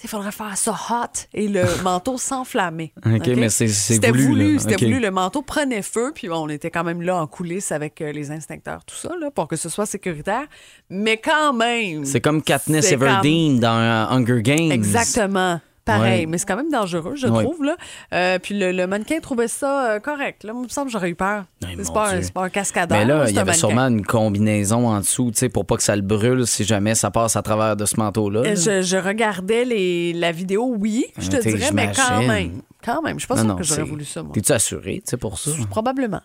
il 0.05 0.09
faudrait 0.09 0.33
faire 0.33 0.57
ça 0.57 0.73
hot, 0.91 1.27
et 1.33 1.49
le 1.49 1.65
manteau 1.83 2.19
s'enflammait. 2.19 2.93
OK, 3.07 3.27
mais 3.37 3.49
c'est- 3.49 3.69
C'était 3.69 4.11
voulu, 4.13 4.59
c'était 4.59 4.77
voulu. 4.77 5.01
Le 5.01 5.11
manteau 5.11 5.43
prenait 5.43 5.83
feu, 5.83 6.13
puis 6.15 6.29
on 6.31 6.49
était 6.49 6.71
quand 6.71 6.85
même 6.85 7.03
là 7.03 7.17
en 7.17 7.27
coulisses 7.27 7.73
avec 7.73 8.01
euh, 8.01 8.13
les 8.13 8.31
instincteurs, 8.31 8.85
tout 8.85 8.95
ça, 8.97 9.11
là, 9.21 9.31
pour 9.31 9.49
que 9.49 9.57
ce 9.57 9.69
soit 9.69 9.87
sécuritaire. 9.87 10.45
Mais 10.91 11.17
quand 11.17 11.53
même. 11.53 12.05
C'est 12.05 12.21
comme 12.21 12.43
Katniss 12.43 12.93
Everdeen 12.93 13.59
dans 13.59 13.79
euh, 13.79 14.07
Hunger 14.17 14.43
Games. 14.43 14.71
Exactement. 14.71 15.61
Pareil, 15.85 16.21
Ouais. 16.21 16.27
mais 16.27 16.39
c'est 16.39 16.47
quand 16.47 16.57
même 16.57 16.71
dangereux, 16.71 17.15
je 17.15 17.27
Ouais. 17.27 17.45
trouve. 17.45 17.63
Là. 17.63 17.77
Euh, 18.15 18.39
puis 18.39 18.59
le, 18.59 18.73
le 18.73 18.87
mannequin 18.87 19.21
trouvait 19.21 19.49
ça 19.49 19.91
euh, 19.91 20.01
correct. 20.01 20.43
Là, 20.45 20.53
moi, 20.55 20.63
il 20.63 20.65
me 20.65 20.69
semble 20.71 20.87
que 20.87 20.93
j'aurais 20.93 21.11
eu 21.11 21.15
peur. 21.15 21.45
C'est 21.61 21.93
pas, 21.93 22.15
un- 22.15 22.21
pas 22.33 22.49
cascadeur. 22.49 22.97
Mais 22.99 23.05
là, 23.05 23.25
il 23.29 23.35
y 23.35 23.39
avait 23.39 23.51
mannequin. 23.53 23.53
sûrement 23.69 23.89
une 23.89 24.05
combinaison 24.05 24.89
en 24.89 25.01
dessous, 25.01 25.31
tu 25.33 25.39
sais, 25.39 25.49
pour 25.51 25.67
pas 25.67 25.77
que 25.77 25.83
ça 25.83 25.95
le 25.95 26.03
brûle 26.03 26.47
si 26.47 26.65
jamais 26.65 26.95
ça 26.95 27.11
passe 27.11 27.37
à 27.37 27.43
travers 27.43 27.77
de 27.77 27.85
ce 27.85 27.97
manteau-là. 27.99 28.41
Euh, 28.41 28.45
là. 28.45 28.55
Je, 28.55 28.83
je 28.83 28.97
regardais 28.97 29.65
les, 29.67 30.13
la 30.15 30.33
vidéo, 30.33 30.75
oui, 30.79 31.05
je 31.19 31.29
te 31.29 31.37
Ah, 31.37 31.41
dirais, 31.41 31.71
mais 31.73 31.93
quand 31.95 32.19
même. 32.27 32.63
Quand 32.83 33.03
même, 33.03 33.19
je 33.21 33.27
non, 33.45 33.57
que 33.57 33.63
j'aurais 33.63 33.83
voulu 33.83 34.05
ça, 34.05 34.23
moi. 34.23 34.33
T'es-tu 34.35 34.53
assuré, 34.53 35.03
pour 35.21 35.39
ça? 35.39 35.51
Probablement. 35.71 36.21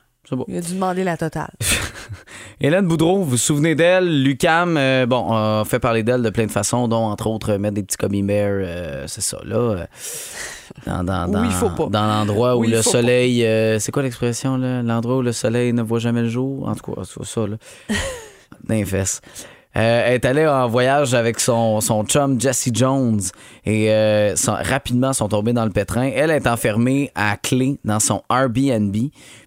Il 0.48 0.58
a 0.58 0.62
dû 0.62 0.74
demander 0.74 1.04
la 1.04 1.18
totale. 1.18 1.52
Hélène 2.62 2.88
Boudreau, 2.88 3.18
vous 3.20 3.26
vous 3.26 3.38
souvenez 3.38 3.76
d'elle? 3.76 4.24
Lucam, 4.24 4.76
euh, 4.78 5.06
bon, 5.06 5.26
on 5.30 5.64
fait 5.66 5.80
parler 5.80 6.04
d'elle 6.04 6.22
de 6.22 6.30
plein 6.30 6.46
de 6.46 6.52
façons, 6.52 6.88
dont 6.88 7.06
entre 7.06 7.28
autres 7.28 7.54
mettre 7.56 7.76
des 7.76 7.84
petits 7.84 8.24
bears, 8.24 8.62
euh, 8.62 9.04
c'est 9.08 9.22
ça, 9.22 9.38
là. 9.46 9.56
euh, 9.56 9.86
dans, 10.86 11.04
dans, 11.04 11.28
dans- 11.28 11.50
faut 11.52 11.70
pas. 11.70 11.88
dans 11.88 12.06
l'endroit 12.08 12.56
où 12.58 12.62
Oui, 12.62 12.68
le 12.70 12.82
soleil. 12.82 13.46
c'est 13.80 13.92
quoi 13.92 14.04
l'expression, 14.04 14.58
là? 14.58 14.82
L'endroit 14.82 15.18
où 15.18 15.22
le 15.22 15.32
soleil 15.32 15.72
ne 15.74 15.82
voit 15.82 16.00
jamais 16.00 16.22
le 16.24 16.30
jour? 16.30 16.68
En 16.68 16.76
tout 16.76 16.92
cas, 16.94 17.02
c'est 17.06 17.26
ça, 17.26 17.48
là. 17.48 17.56
Dans 18.68 18.76
les 18.76 18.86
fesses. 18.86 19.22
Euh, 19.78 20.04
elle 20.08 20.14
est 20.16 20.26
allée 20.26 20.48
en 20.48 20.68
voyage 20.68 21.14
avec 21.14 21.40
son, 21.40 21.80
son 21.80 22.04
chum 22.04 22.42
Jesse 22.42 22.70
Jones 22.74 23.22
et 23.66 23.92
euh, 23.92 24.36
sont- 24.36 24.58
rapidement 24.60 25.14
sont 25.14 25.28
tombés 25.28 25.54
dans 25.54 25.64
le 25.64 25.70
pétrin. 25.70 26.10
Elle 26.12 26.32
est 26.32 26.48
enfermée 26.48 27.12
à 27.14 27.38
clé 27.38 27.78
dans 27.86 28.00
son 28.00 28.24
Airbnb. 28.32 28.96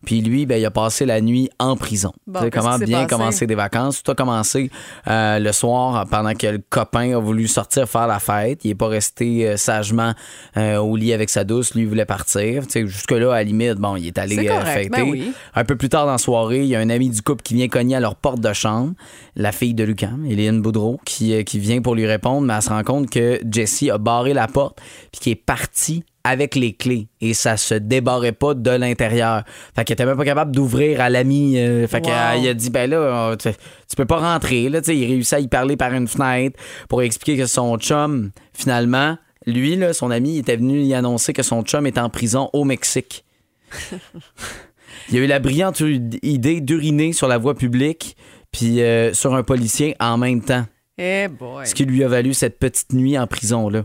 Puis 0.07 0.21
lui, 0.21 0.47
ben, 0.47 0.61
il 0.61 0.65
a 0.65 0.71
passé 0.71 1.07
la 1.07 1.21
nuit 1.21 1.51
en 1.59 1.77
prison. 1.77 2.13
Bon, 2.29 2.39
Tu 2.39 2.45
sais, 2.45 2.51
comment 2.53 2.79
bien 2.79 2.99
passé? 3.03 3.09
commencer 3.09 3.47
des 3.49 3.57
vacances? 3.57 4.01
Tout 4.05 4.13
a 4.13 4.15
commencé 4.15 4.71
euh, 5.09 5.41
le 5.41 5.51
soir 5.51 6.07
pendant 6.09 6.35
que 6.35 6.47
le 6.47 6.61
copain 6.71 7.17
a 7.17 7.19
voulu 7.19 7.49
sortir 7.49 7.89
faire 7.89 8.07
la 8.07 8.21
fête. 8.21 8.65
Il 8.65 8.69
n'est 8.69 8.75
pas 8.77 8.89
resté 8.89 9.57
sagement 9.57 10.13
au 10.57 10.97
lit 10.97 11.13
avec 11.13 11.31
sa 11.31 11.43
douce. 11.43 11.75
Lui, 11.75 11.83
il 11.83 11.89
voulait 11.89 12.05
partir. 12.05 12.63
Tu 12.67 12.71
sais, 12.73 12.87
Jusque-là, 12.87 13.33
à 13.33 13.37
la 13.39 13.43
limite, 13.45 13.75
bon, 13.75 13.97
il 13.97 14.07
est 14.07 14.19
allé 14.19 14.47
correct, 14.47 14.67
fêter. 14.67 14.89
ben 14.89 15.03
oui. 15.03 15.33
Un 15.55 15.65
peu 15.65 15.75
plus 15.77 15.89
tard 15.89 16.07
dans 16.07 16.13
la 16.13 16.19
soirée, 16.19 16.61
il 16.61 16.67
y 16.67 16.77
a 16.77 16.81
un 16.81 16.91
ami 16.91 17.11
du 17.11 17.23
couple 17.23 17.43
qui 17.43 17.55
vient 17.55 17.67
cogner 17.69 17.97
à 17.97 18.01
leur 18.01 18.15
porte 18.15 18.39
de 18.41 18.53
chambre, 18.53 18.93
la 19.35 19.51
fille 19.51 19.75
de 19.75 19.83
Lucam, 20.16 20.27
Hélène 20.27 20.62
Boudreau, 20.62 21.01
qui, 21.05 21.35
euh, 21.35 21.42
qui 21.42 21.59
vient 21.59 21.81
pour 21.83 21.94
lui 21.94 22.07
répondre, 22.07 22.42
mais 22.46 22.55
elle 22.55 22.62
se 22.62 22.68
rend 22.68 22.83
compte 22.83 23.11
que 23.11 23.40
Jessie 23.51 23.90
a 23.90 23.98
barré 23.98 24.33
la 24.35 24.46
porte 24.48 24.79
puis 25.12 25.20
qui 25.20 25.31
est 25.31 25.35
parti 25.37 26.05
avec 26.25 26.55
les 26.55 26.72
clés 26.72 27.09
et 27.20 27.35
ça 27.35 27.57
se 27.57 27.75
débarrait 27.75 28.33
pas 28.33 28.55
de 28.55 28.70
l'intérieur. 28.70 29.42
Fait 29.75 29.85
qu'elle 29.85 29.94
était 29.94 30.07
même 30.07 30.16
pas 30.16 30.25
capable 30.25 30.55
d'ouvrir 30.55 31.01
à 31.01 31.11
l'ami. 31.11 31.59
euh, 31.59 31.88
fait 31.88 31.98
Wow. 31.98 32.03
qu'elle 32.05 32.42
il 32.42 32.48
a 32.48 32.55
dit 32.55 32.70
ben 32.70 32.88
là 32.88 33.37
tu, 33.37 33.48
tu 33.51 33.96
peux 33.96 34.05
pas 34.05 34.18
rentrer 34.18 34.68
là, 34.68 34.81
il 34.87 35.05
réussit 35.05 35.33
à 35.35 35.40
y 35.40 35.48
parler 35.48 35.77
par 35.77 35.92
une 35.92 36.07
fenêtre 36.07 36.57
pour 36.88 37.03
expliquer 37.03 37.37
que 37.40 37.46
son 37.46 37.77
chum 37.79 38.31
finalement 38.53 39.16
lui 39.46 39.75
là, 39.75 39.92
son 39.92 40.12
ami 40.12 40.38
était 40.38 40.55
venu 40.57 40.75
lui 40.85 40.94
annoncer 40.94 41.33
que 41.33 41.42
son 41.42 41.62
chum 41.62 41.87
est 41.88 41.98
en 41.98 42.09
prison 42.09 42.48
au 42.53 42.62
Mexique. 42.64 43.25
Il 45.11 45.18
a 45.18 45.20
eu 45.20 45.27
la 45.27 45.40
brillante 45.40 45.83
idée 46.22 46.61
d'uriner 46.61 47.12
sur 47.12 47.27
la 47.27 47.38
voie 47.38 47.55
publique 47.57 48.16
puis 48.53 48.83
euh, 48.83 49.12
sur 49.15 49.35
un 49.35 49.43
policier 49.43 49.97
en 49.99 50.19
même 50.19 50.43
temps. 50.43 50.65
Eh 50.99 51.29
boy. 51.29 51.67
Ce 51.67 51.75
qui 51.75 51.85
lui 51.85 52.05
a 52.05 52.09
valu 52.09 52.35
cette 52.35 52.59
petite 52.59 52.93
nuit 52.93 53.19
en 53.19 53.27
prison 53.27 53.69
là. 53.69 53.85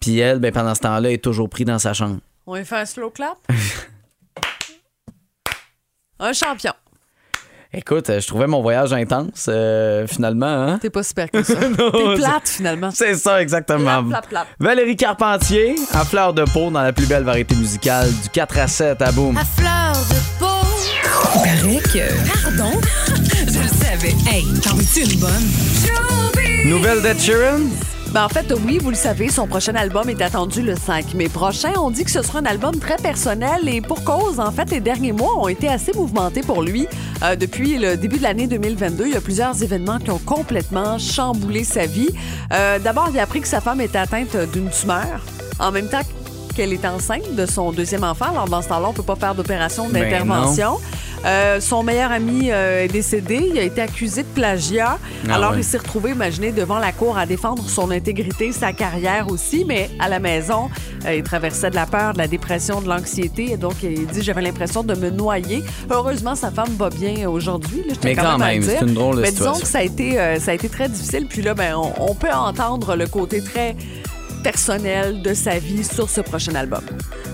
Puis 0.00 0.18
elle, 0.18 0.38
ben, 0.38 0.52
pendant 0.52 0.74
ce 0.74 0.80
temps-là, 0.80 1.10
est 1.10 1.22
toujours 1.22 1.48
pris 1.48 1.64
dans 1.64 1.78
sa 1.78 1.92
chambre. 1.92 2.18
On 2.46 2.54
lui 2.54 2.64
fait 2.64 2.76
un 2.76 2.84
slow 2.84 3.10
clap? 3.10 3.38
un 6.20 6.32
champion. 6.32 6.72
Écoute, 7.72 8.06
je 8.08 8.26
trouvais 8.26 8.46
mon 8.46 8.62
voyage 8.62 8.92
intense, 8.92 9.46
euh, 9.48 10.06
finalement. 10.06 10.46
Hein? 10.46 10.78
T'es 10.78 10.88
pas 10.88 11.02
super 11.02 11.30
que 11.30 11.42
ça. 11.42 11.54
T'es 11.76 12.14
plate, 12.14 12.48
finalement. 12.48 12.90
C'est 12.90 13.16
ça, 13.16 13.42
exactement. 13.42 14.04
Plate, 14.04 14.28
plate. 14.28 14.46
Valérie 14.58 14.96
Carpentier, 14.96 15.74
à 15.92 16.04
fleur 16.04 16.32
de 16.32 16.44
peau 16.44 16.70
dans 16.70 16.82
la 16.82 16.92
plus 16.92 17.06
belle 17.06 17.24
variété 17.24 17.54
musicale 17.54 18.08
du 18.22 18.28
4 18.30 18.58
à 18.58 18.68
7 18.68 19.02
à 19.02 19.12
boum. 19.12 19.36
À 19.36 19.44
fleur 19.44 19.92
de 19.92 20.14
peau. 20.14 20.35
Paraît 21.34 21.80
que. 21.92 22.42
Pardon? 22.42 22.80
Je 23.48 23.58
le 23.58 23.68
savais. 23.68 24.14
Hey, 24.30 24.44
t'en 24.62 24.74
veux-tu 24.76 25.00
une 25.12 25.18
bonne? 25.18 25.46
Nouvelle 26.66 27.02
d'Ed 27.02 27.18
Sheeran? 27.18 27.60
Ben, 28.12 28.24
en 28.24 28.28
fait, 28.28 28.52
oui, 28.64 28.78
vous 28.78 28.90
le 28.90 28.96
savez, 28.96 29.28
son 29.28 29.46
prochain 29.48 29.74
album 29.74 30.08
est 30.08 30.22
attendu 30.22 30.62
le 30.62 30.76
5 30.76 31.14
mai 31.14 31.28
prochain. 31.28 31.72
On 31.78 31.90
dit 31.90 32.04
que 32.04 32.10
ce 32.12 32.22
sera 32.22 32.38
un 32.38 32.44
album 32.44 32.78
très 32.78 32.96
personnel 32.96 33.68
et 33.68 33.80
pour 33.80 34.04
cause, 34.04 34.38
en 34.38 34.52
fait, 34.52 34.70
les 34.70 34.80
derniers 34.80 35.12
mois 35.12 35.36
ont 35.38 35.48
été 35.48 35.68
assez 35.68 35.92
mouvementés 35.92 36.42
pour 36.42 36.62
lui. 36.62 36.86
Euh, 37.24 37.34
depuis 37.34 37.76
le 37.78 37.96
début 37.96 38.18
de 38.18 38.22
l'année 38.22 38.46
2022, 38.46 39.06
il 39.06 39.12
y 39.12 39.16
a 39.16 39.20
plusieurs 39.20 39.60
événements 39.62 39.98
qui 39.98 40.10
ont 40.12 40.18
complètement 40.20 40.98
chamboulé 40.98 41.64
sa 41.64 41.86
vie. 41.86 42.10
Euh, 42.52 42.78
D'abord, 42.78 43.08
il 43.12 43.18
a 43.18 43.22
appris 43.24 43.40
que 43.40 43.48
sa 43.48 43.60
femme 43.60 43.80
était 43.80 43.98
atteinte 43.98 44.36
d'une 44.52 44.70
tumeur. 44.70 45.20
En 45.58 45.72
même 45.72 45.88
temps 45.88 46.02
qu'elle 46.54 46.72
est 46.72 46.86
enceinte 46.86 47.34
de 47.34 47.44
son 47.44 47.70
deuxième 47.70 48.02
enfant. 48.04 48.26
Alors, 48.30 48.48
dans 48.48 48.62
ce 48.62 48.68
temps-là, 48.68 48.88
on 48.88 48.92
peut 48.94 49.02
pas 49.02 49.16
faire 49.16 49.34
d'opération 49.34 49.88
Ben 49.90 50.04
d'intervention. 50.04 50.78
Euh, 51.24 51.60
son 51.60 51.82
meilleur 51.82 52.12
ami 52.12 52.50
euh, 52.50 52.84
est 52.84 52.88
décédé. 52.88 53.48
Il 53.52 53.58
a 53.58 53.62
été 53.62 53.80
accusé 53.80 54.22
de 54.22 54.28
plagiat. 54.28 54.98
Ah 55.28 55.34
Alors, 55.34 55.52
ouais. 55.52 55.58
il 55.58 55.64
s'est 55.64 55.78
retrouvé, 55.78 56.10
imaginez, 56.10 56.52
devant 56.52 56.78
la 56.78 56.92
cour 56.92 57.18
à 57.18 57.26
défendre 57.26 57.68
son 57.68 57.90
intégrité, 57.90 58.52
sa 58.52 58.72
carrière 58.72 59.28
aussi. 59.30 59.64
Mais 59.66 59.90
à 59.98 60.08
la 60.08 60.18
maison, 60.18 60.68
euh, 61.04 61.14
il 61.16 61.22
traversait 61.22 61.70
de 61.70 61.74
la 61.74 61.86
peur, 61.86 62.12
de 62.12 62.18
la 62.18 62.28
dépression, 62.28 62.80
de 62.80 62.88
l'anxiété. 62.88 63.52
Et 63.52 63.56
donc, 63.56 63.74
il 63.82 64.06
dit 64.06 64.22
J'avais 64.22 64.42
l'impression 64.42 64.82
de 64.82 64.94
me 64.94 65.10
noyer. 65.10 65.64
Heureusement, 65.90 66.34
sa 66.34 66.50
femme 66.50 66.74
va 66.78 66.90
bien 66.90 67.28
aujourd'hui. 67.28 67.82
là, 67.88 67.94
Mais 68.04 68.14
quand 68.14 68.38
même, 68.38 68.62
c'est 68.62 68.80
une 68.82 68.94
drôle 68.94 69.16
de 69.16 69.20
Mais 69.22 69.30
disons 69.32 69.54
situation. 69.54 69.60
que 69.62 69.66
ça 69.68 69.78
a 69.78 69.82
été, 69.82 70.38
ça 70.40 70.50
a 70.50 70.54
été 70.54 70.68
très 70.68 70.88
difficile. 70.88 71.26
Puis 71.28 71.42
là, 71.42 71.54
ben, 71.54 71.74
on, 71.76 71.92
on 72.10 72.14
peut 72.14 72.32
entendre 72.32 72.94
le 72.94 73.06
côté 73.06 73.42
très 73.42 73.74
de 74.46 75.34
sa 75.34 75.58
vie 75.58 75.82
sur 75.82 76.08
ce 76.08 76.20
prochain 76.20 76.54
album. 76.54 76.80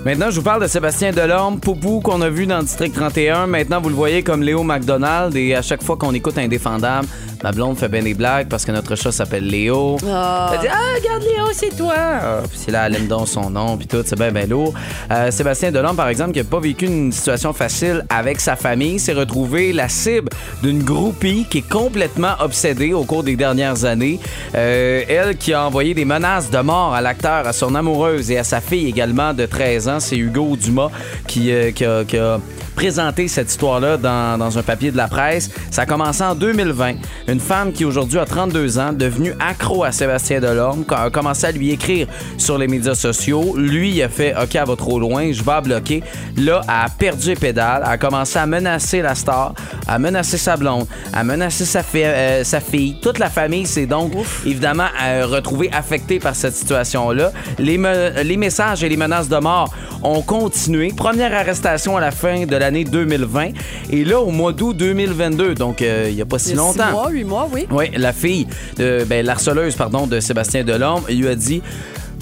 Maintenant, 0.02 0.30
je 0.30 0.36
vous 0.36 0.42
parle 0.42 0.62
de 0.62 0.66
Sébastien 0.66 1.12
Delorme, 1.12 1.60
Poupou 1.60 2.00
qu'on 2.00 2.22
a 2.22 2.30
vu 2.30 2.46
dans 2.46 2.56
le 2.56 2.64
District 2.64 2.92
31. 2.92 3.46
Maintenant, 3.46 3.82
vous 3.82 3.90
le 3.90 3.94
voyez 3.94 4.22
comme 4.22 4.42
Léo 4.42 4.62
McDonald 4.62 5.36
et 5.36 5.54
à 5.54 5.60
chaque 5.60 5.82
fois 5.82 5.96
qu'on 5.96 6.14
écoute 6.14 6.38
Indéfendable, 6.38 7.06
ma 7.44 7.52
blonde 7.52 7.76
fait 7.76 7.88
bien 7.88 8.02
des 8.02 8.14
blagues 8.14 8.48
parce 8.48 8.64
que 8.64 8.72
notre 8.72 8.96
chat 8.96 9.12
s'appelle 9.12 9.46
Léo. 9.46 9.98
Ah. 10.08 10.52
Elle 10.54 10.60
dit 10.60 10.66
Ah, 10.68 10.96
regarde 10.96 11.22
Léo, 11.22 11.46
c'est 11.52 11.76
toi. 11.76 11.94
Ah, 11.96 12.40
puis 12.48 12.58
c'est 12.64 12.70
là, 12.72 12.86
elle 12.86 12.96
aime 12.96 13.06
donc 13.06 13.28
son 13.28 13.50
nom, 13.50 13.76
puis 13.76 13.86
tout, 13.86 14.02
c'est 14.04 14.18
bien, 14.18 14.32
bien 14.32 14.46
lourd. 14.46 14.72
Euh, 15.10 15.30
Sébastien 15.30 15.70
Delorme, 15.70 15.96
par 15.96 16.08
exemple, 16.08 16.32
qui 16.32 16.38
n'a 16.38 16.44
pas 16.44 16.60
vécu 16.60 16.86
une 16.86 17.12
situation 17.12 17.52
facile 17.52 18.06
avec 18.08 18.40
sa 18.40 18.56
famille, 18.56 18.98
s'est 18.98 19.12
retrouvé 19.12 19.72
la 19.74 19.88
cible 19.88 20.30
d'une 20.62 20.82
groupie 20.82 21.46
qui 21.48 21.58
est 21.58 21.68
complètement 21.68 22.32
obsédée 22.40 22.94
au 22.94 23.04
cours 23.04 23.22
des 23.22 23.36
dernières 23.36 23.84
années. 23.84 24.18
Euh, 24.54 25.02
elle 25.08 25.36
qui 25.36 25.52
a 25.52 25.66
envoyé 25.66 25.92
des 25.92 26.06
menaces 26.06 26.50
de 26.50 26.58
mort 26.58 26.94
à 26.94 27.01
l'acteur, 27.02 27.46
à 27.46 27.52
son 27.52 27.74
amoureuse 27.74 28.30
et 28.30 28.38
à 28.38 28.44
sa 28.44 28.60
fille 28.60 28.88
également 28.88 29.34
de 29.34 29.46
13 29.46 29.88
ans. 29.88 30.00
C'est 30.00 30.16
Hugo 30.16 30.56
Dumas 30.56 30.90
qui, 31.26 31.52
euh, 31.52 31.70
qui 31.72 31.84
a- 31.84 32.04
qui 32.04 32.16
a 32.18 32.38
présenté 32.74 33.28
cette 33.28 33.50
histoire-là 33.50 33.96
dans, 33.96 34.38
dans 34.38 34.58
un 34.58 34.62
papier 34.62 34.90
de 34.90 34.96
la 34.96 35.08
presse. 35.08 35.50
Ça 35.70 35.82
a 35.82 35.86
commencé 35.86 36.22
en 36.22 36.34
2020. 36.34 36.94
Une 37.28 37.40
femme 37.40 37.72
qui 37.72 37.84
aujourd'hui 37.84 38.18
a 38.18 38.24
32 38.24 38.78
ans, 38.78 38.92
devenue 38.92 39.34
accro 39.40 39.84
à 39.84 39.92
Sébastien 39.92 40.40
Delorme, 40.40 40.84
a 40.90 41.10
commencé 41.10 41.46
à 41.46 41.52
lui 41.52 41.70
écrire 41.70 42.06
sur 42.38 42.58
les 42.58 42.68
médias 42.68 42.94
sociaux. 42.94 43.54
Lui, 43.56 43.90
il 43.90 44.02
a 44.02 44.08
fait 44.08 44.34
OK, 44.40 44.54
elle 44.54 44.66
va 44.66 44.76
trop 44.76 44.98
loin, 44.98 45.32
je 45.32 45.42
vais 45.42 45.50
la 45.52 45.60
bloquer. 45.60 46.02
Là, 46.36 46.60
elle 46.64 46.70
a 46.70 46.86
perdu 46.98 47.28
les 47.28 47.36
pédales, 47.36 47.82
elle 47.84 47.92
a 47.92 47.98
commencé 47.98 48.38
à 48.38 48.46
menacer 48.46 49.02
la 49.02 49.14
star, 49.14 49.54
à 49.86 49.98
menacer 49.98 50.38
sa 50.38 50.56
blonde, 50.56 50.86
à 51.12 51.22
menacer 51.24 51.64
sa, 51.64 51.82
fi- 51.82 52.02
euh, 52.04 52.44
sa 52.44 52.60
fille. 52.60 52.98
Toute 53.00 53.18
la 53.18 53.30
famille 53.30 53.66
s'est 53.66 53.86
donc 53.86 54.12
évidemment 54.46 54.86
euh, 55.02 55.26
retrouvée 55.26 55.70
affectée 55.72 56.18
par 56.18 56.34
cette 56.34 56.54
situation-là. 56.54 57.32
Les, 57.58 57.78
me- 57.78 58.22
les 58.22 58.36
messages 58.36 58.82
et 58.82 58.88
les 58.88 58.96
menaces 58.96 59.28
de 59.28 59.36
mort 59.36 59.72
ont 60.02 60.22
continué. 60.22 60.92
Première 60.96 61.32
arrestation 61.34 61.96
à 61.96 62.00
la 62.00 62.10
fin 62.10 62.44
de 62.44 62.56
l'année 62.72 62.84
2020. 62.84 63.50
Et 63.90 64.04
là, 64.04 64.20
au 64.20 64.30
mois 64.30 64.52
d'août 64.52 64.74
2022, 64.76 65.54
donc 65.54 65.82
euh, 65.82 66.06
il 66.08 66.14
n'y 66.14 66.22
a 66.22 66.26
pas 66.26 66.38
si 66.38 66.54
longtemps. 66.54 66.86
Six 66.86 66.92
mois, 66.92 67.10
huit 67.10 67.24
mois, 67.24 67.48
oui. 67.52 67.66
Oui, 67.70 67.90
la 67.96 68.12
fille, 68.12 68.46
de, 68.78 69.04
ben, 69.04 69.24
l'harceleuse, 69.24 69.76
pardon, 69.76 70.06
de 70.06 70.20
Sébastien 70.20 70.64
Delorme, 70.64 71.04
lui 71.08 71.28
a 71.28 71.34
dit 71.34 71.62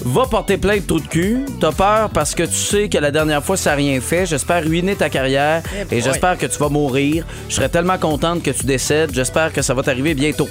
Va 0.03 0.25
porter 0.25 0.57
plainte, 0.57 0.87
trou 0.87 0.99
de 0.99 1.07
cul. 1.07 1.45
T'as 1.59 1.71
peur 1.71 2.09
parce 2.09 2.33
que 2.33 2.43
tu 2.43 2.55
sais 2.55 2.89
que 2.89 2.97
la 2.97 3.11
dernière 3.11 3.43
fois, 3.43 3.55
ça 3.55 3.69
n'a 3.71 3.75
rien 3.75 4.01
fait. 4.01 4.25
J'espère 4.25 4.63
ruiner 4.63 4.95
ta 4.95 5.09
carrière 5.09 5.61
Eh 5.77 5.81
et 5.81 5.85
boy. 5.85 6.01
j'espère 6.01 6.37
que 6.39 6.47
tu 6.47 6.57
vas 6.57 6.69
mourir. 6.69 7.23
Je 7.49 7.55
serais 7.55 7.69
tellement 7.69 7.99
contente 7.99 8.41
que 8.41 8.49
tu 8.49 8.65
décèdes. 8.65 9.11
J'espère 9.13 9.53
que 9.53 9.61
ça 9.61 9.75
va 9.75 9.83
t'arriver 9.83 10.15
bientôt. 10.15 10.49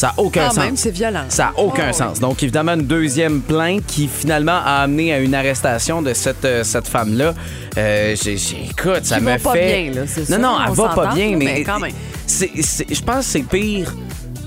Ça 0.00 0.06
n'a 0.06 0.14
aucun 0.16 0.44
Quand 0.46 0.54
sens. 0.54 0.64
même, 0.64 0.76
c'est 0.78 0.90
violent. 0.92 1.24
Ça 1.28 1.52
n'a 1.54 1.58
aucun 1.62 1.88
Oh, 1.90 1.92
sens. 1.92 2.20
Donc, 2.20 2.42
évidemment, 2.42 2.72
une 2.72 2.86
deuxième 2.86 3.42
plainte 3.42 3.84
qui 3.86 4.08
finalement 4.08 4.56
a 4.64 4.80
amené 4.84 5.12
à 5.12 5.18
une 5.18 5.34
arrestation 5.34 6.00
de 6.00 6.14
cette, 6.14 6.42
euh, 6.46 6.64
cette 6.64 6.88
femme-là. 6.88 7.34
Euh, 7.76 8.16
j'ai- 8.18 8.38
j'ai- 8.38 8.64
écoute, 8.70 9.04
ça 9.04 9.16
Qui 9.18 9.24
me 9.24 9.32
va 9.32 9.38
pas 9.38 9.52
fait. 9.52 9.90
bien, 9.90 10.00
là, 10.00 10.06
c'est 10.06 10.20
non, 10.20 10.36
ça, 10.36 10.38
non, 10.38 10.56
on 10.58 10.68
elle 10.70 10.74
va 10.74 10.88
pas 10.88 11.06
bien, 11.14 11.36
mais. 11.36 11.44
mais 11.44 11.62
quand 11.64 11.78
même. 11.80 11.92
c'est- 12.26 12.50
c'est- 12.62 12.86
je 12.94 13.02
pense 13.02 13.26
que 13.26 13.30
c'est 13.32 13.42
pire 13.42 13.94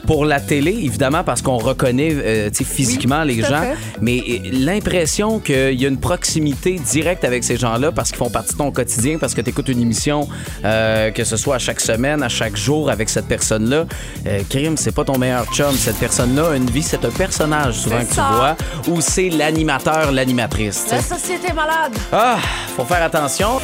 pour 0.05 0.25
la 0.25 0.39
télé, 0.39 0.71
évidemment, 0.71 1.23
parce 1.23 1.41
qu'on 1.41 1.57
reconnaît 1.57 2.11
euh, 2.13 2.49
physiquement 2.51 3.23
les 3.23 3.41
gens, 3.41 3.61
fait. 3.61 3.75
mais 4.01 4.19
euh, 4.19 4.49
l'impression 4.51 5.39
qu'il 5.39 5.79
y 5.79 5.85
a 5.85 5.89
une 5.89 5.99
proximité 5.99 6.75
directe 6.75 7.23
avec 7.23 7.43
ces 7.43 7.57
gens-là 7.57 7.91
parce 7.91 8.09
qu'ils 8.09 8.17
font 8.17 8.29
partie 8.29 8.53
de 8.53 8.57
ton 8.57 8.71
quotidien, 8.71 9.17
parce 9.17 9.33
que 9.33 9.41
tu 9.41 9.49
écoutes 9.49 9.69
une 9.69 9.81
émission, 9.81 10.27
euh, 10.65 11.11
que 11.11 11.23
ce 11.23 11.37
soit 11.37 11.55
à 11.55 11.59
chaque 11.59 11.79
semaine, 11.79 12.23
à 12.23 12.29
chaque 12.29 12.55
jour 12.55 12.89
avec 12.89 13.09
cette 13.09 13.27
personne-là. 13.27 13.85
Euh, 14.27 14.41
Crime, 14.49 14.77
c'est 14.77 14.93
pas 14.93 15.03
ton 15.03 15.17
meilleur 15.17 15.45
chum. 15.53 15.73
Cette 15.73 15.97
personne-là 15.97 16.51
a 16.51 16.55
une 16.55 16.69
vie, 16.69 16.83
c'est 16.83 17.03
un 17.05 17.09
personnage 17.09 17.75
souvent 17.75 17.99
que 17.99 18.09
tu 18.09 18.15
vois, 18.15 18.55
ou 18.87 19.01
c'est 19.01 19.29
l'animateur, 19.29 20.11
l'animatrice. 20.11 20.85
La 20.91 21.01
société 21.01 21.47
est 21.49 21.53
malade. 21.53 21.93
Ah, 22.11 22.37
faut 22.75 22.85
faire 22.85 23.03
attention. 23.03 23.59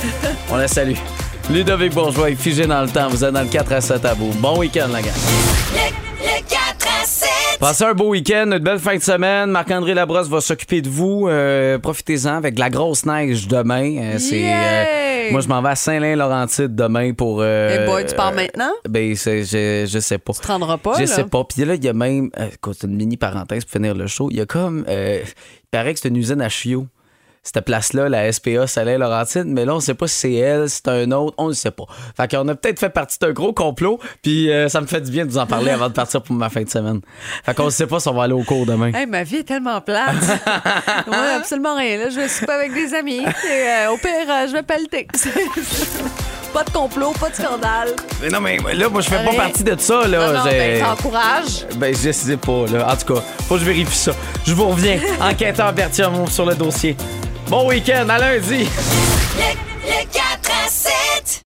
On 0.49 0.55
la 0.55 0.67
salue. 0.67 0.95
Ludovic 1.49 1.93
Bourgeois 1.93 2.29
est 2.29 2.35
figé 2.35 2.67
dans 2.67 2.81
le 2.81 2.89
temps. 2.89 3.09
Vous 3.09 3.23
êtes 3.23 3.33
dans 3.33 3.41
le 3.41 3.47
4 3.47 3.71
à 3.73 3.81
7 3.81 4.05
à 4.05 4.13
bout. 4.13 4.31
Bon 4.39 4.59
week-end, 4.59 4.87
la 4.91 5.01
gang. 5.01 6.08
Le 6.19 6.41
4 6.47 7.01
à 7.01 7.05
7. 7.05 7.29
Passez 7.59 7.83
un 7.83 7.93
beau 7.93 8.09
week-end, 8.09 8.45
une 8.51 8.59
belle 8.59 8.79
fin 8.79 8.95
de 8.95 9.01
semaine. 9.01 9.49
Marc-André 9.51 9.93
Labrosse 9.93 10.27
va 10.29 10.41
s'occuper 10.41 10.81
de 10.81 10.89
vous. 10.89 11.27
Euh, 11.27 11.77
Profitez-en 11.79 12.35
avec 12.35 12.55
de 12.55 12.59
la 12.59 12.69
grosse 12.69 13.05
neige 13.05 13.47
demain. 13.47 13.97
Euh, 13.97 14.17
c'est, 14.19 14.39
Yay! 14.39 15.31
moi, 15.31 15.41
je 15.41 15.47
m'en 15.47 15.61
vais 15.61 15.69
à 15.69 15.75
Saint-Lin-Laurentide 15.75 16.75
demain 16.75 17.13
pour. 17.13 17.39
euh, 17.41 17.79
Eh 17.81 17.85
boy, 17.85 18.05
tu 18.05 18.15
pars 18.15 18.33
maintenant? 18.33 18.71
Ben, 18.87 19.15
c'est, 19.15 19.43
je, 19.43 19.87
je 19.89 19.99
sais 19.99 20.17
pas. 20.17 20.33
Tu 20.33 20.39
te 20.41 20.47
rendras 20.47 20.77
pas, 20.77 20.93
Je 20.95 21.01
là? 21.01 21.07
sais 21.07 21.23
pas. 21.25 21.43
Puis 21.43 21.63
là, 21.65 21.75
il 21.75 21.83
y 21.83 21.89
a 21.89 21.93
même. 21.93 22.29
euh, 22.37 22.47
écoute, 22.53 22.77
c'est 22.79 22.87
une 22.87 22.95
mini 22.95 23.17
parenthèse 23.17 23.65
pour 23.65 23.71
finir 23.73 23.95
le 23.95 24.07
show. 24.07 24.29
Il 24.31 24.37
y 24.37 24.41
a 24.41 24.45
comme. 24.45 24.85
euh, 24.87 25.21
il 25.23 25.67
paraît 25.71 25.93
que 25.93 25.99
c'est 25.99 26.09
une 26.09 26.17
usine 26.17 26.41
à 26.41 26.49
chiots. 26.49 26.87
Cette 27.41 27.63
place-là, 27.65 28.09
la 28.09 28.31
SPA 28.31 28.67
Salin-Laurentide, 28.67 29.45
mais 29.45 29.65
là, 29.65 29.75
on 29.75 29.79
sait 29.79 29.93
pas 29.93 30.07
si 30.07 30.15
c'est 30.17 30.33
elle, 30.33 30.69
c'est 30.69 30.87
un 30.89 31.09
autre, 31.11 31.35
on 31.37 31.47
ne 31.47 31.53
sait 31.53 31.71
pas. 31.71 31.85
Fait 32.17 32.29
qu'on 32.29 32.47
a 32.47 32.55
peut-être 32.55 32.79
fait 32.79 32.89
partie 32.89 33.17
d'un 33.19 33.31
gros 33.31 33.53
complot, 33.53 33.99
puis 34.21 34.51
euh, 34.51 34.67
ça 34.67 34.81
me 34.81 34.87
fait 34.87 35.01
du 35.01 35.09
bien 35.09 35.25
de 35.25 35.31
vous 35.31 35.37
en 35.37 35.47
parler 35.47 35.71
avant 35.71 35.87
de 35.87 35.93
partir 35.93 36.21
pour 36.21 36.35
ma 36.35 36.49
fin 36.49 36.63
de 36.63 36.69
semaine. 36.69 37.01
Fait 37.45 37.53
qu'on 37.53 37.65
ne 37.65 37.69
sait 37.69 37.87
pas 37.87 37.99
si 37.99 38.07
on 38.09 38.13
va 38.13 38.23
aller 38.23 38.33
au 38.33 38.43
cours 38.43 38.65
demain. 38.65 38.91
Hey, 38.93 39.05
ma 39.05 39.23
vie 39.23 39.37
est 39.37 39.43
tellement 39.43 39.79
plate. 39.79 40.15
ouais, 41.07 41.33
absolument 41.37 41.75
rien. 41.75 41.97
Là, 41.97 42.09
je 42.09 42.15
vais 42.15 42.27
souper 42.27 42.51
avec 42.51 42.73
des 42.73 42.93
amis. 42.93 43.19
Et, 43.19 43.23
euh, 43.23 43.91
au 43.93 43.97
pire, 43.97 44.11
euh, 44.27 44.47
je 44.47 44.53
vais 44.53 44.63
pelleter. 44.63 45.07
pas 46.53 46.63
de 46.63 46.69
complot, 46.71 47.13
pas 47.19 47.29
de 47.29 47.35
scandale. 47.35 47.89
Mais 48.21 48.29
non, 48.29 48.41
mais 48.41 48.57
là, 48.73 48.89
moi, 48.89 49.01
je 49.01 49.09
fais 49.09 49.23
pas 49.23 49.33
partie 49.33 49.63
de 49.63 49.75
ça, 49.79 50.07
là. 50.07 50.27
non, 50.27 50.39
non, 50.39 50.43
ben, 50.43 50.83
t'encourages. 50.83 51.65
Ben, 51.77 51.95
je 51.95 52.11
sais 52.11 52.37
pas, 52.37 52.65
là. 52.71 52.91
En 52.91 52.95
tout 52.95 53.13
cas, 53.13 53.21
faut 53.47 53.55
que 53.55 53.61
je 53.61 53.65
vérifie 53.65 53.97
ça. 53.97 54.11
Je 54.45 54.53
vous 54.53 54.67
reviens. 54.67 54.99
Enquêteur 55.21 55.71
Berthiaume 55.73 56.27
sur 56.27 56.45
le 56.45 56.55
dossier. 56.55 56.95
Bon 57.49 57.67
week-end, 57.67 58.07
à 58.09 58.19
lundi. 58.19 58.67
Le 59.83 60.05
4 60.13 60.38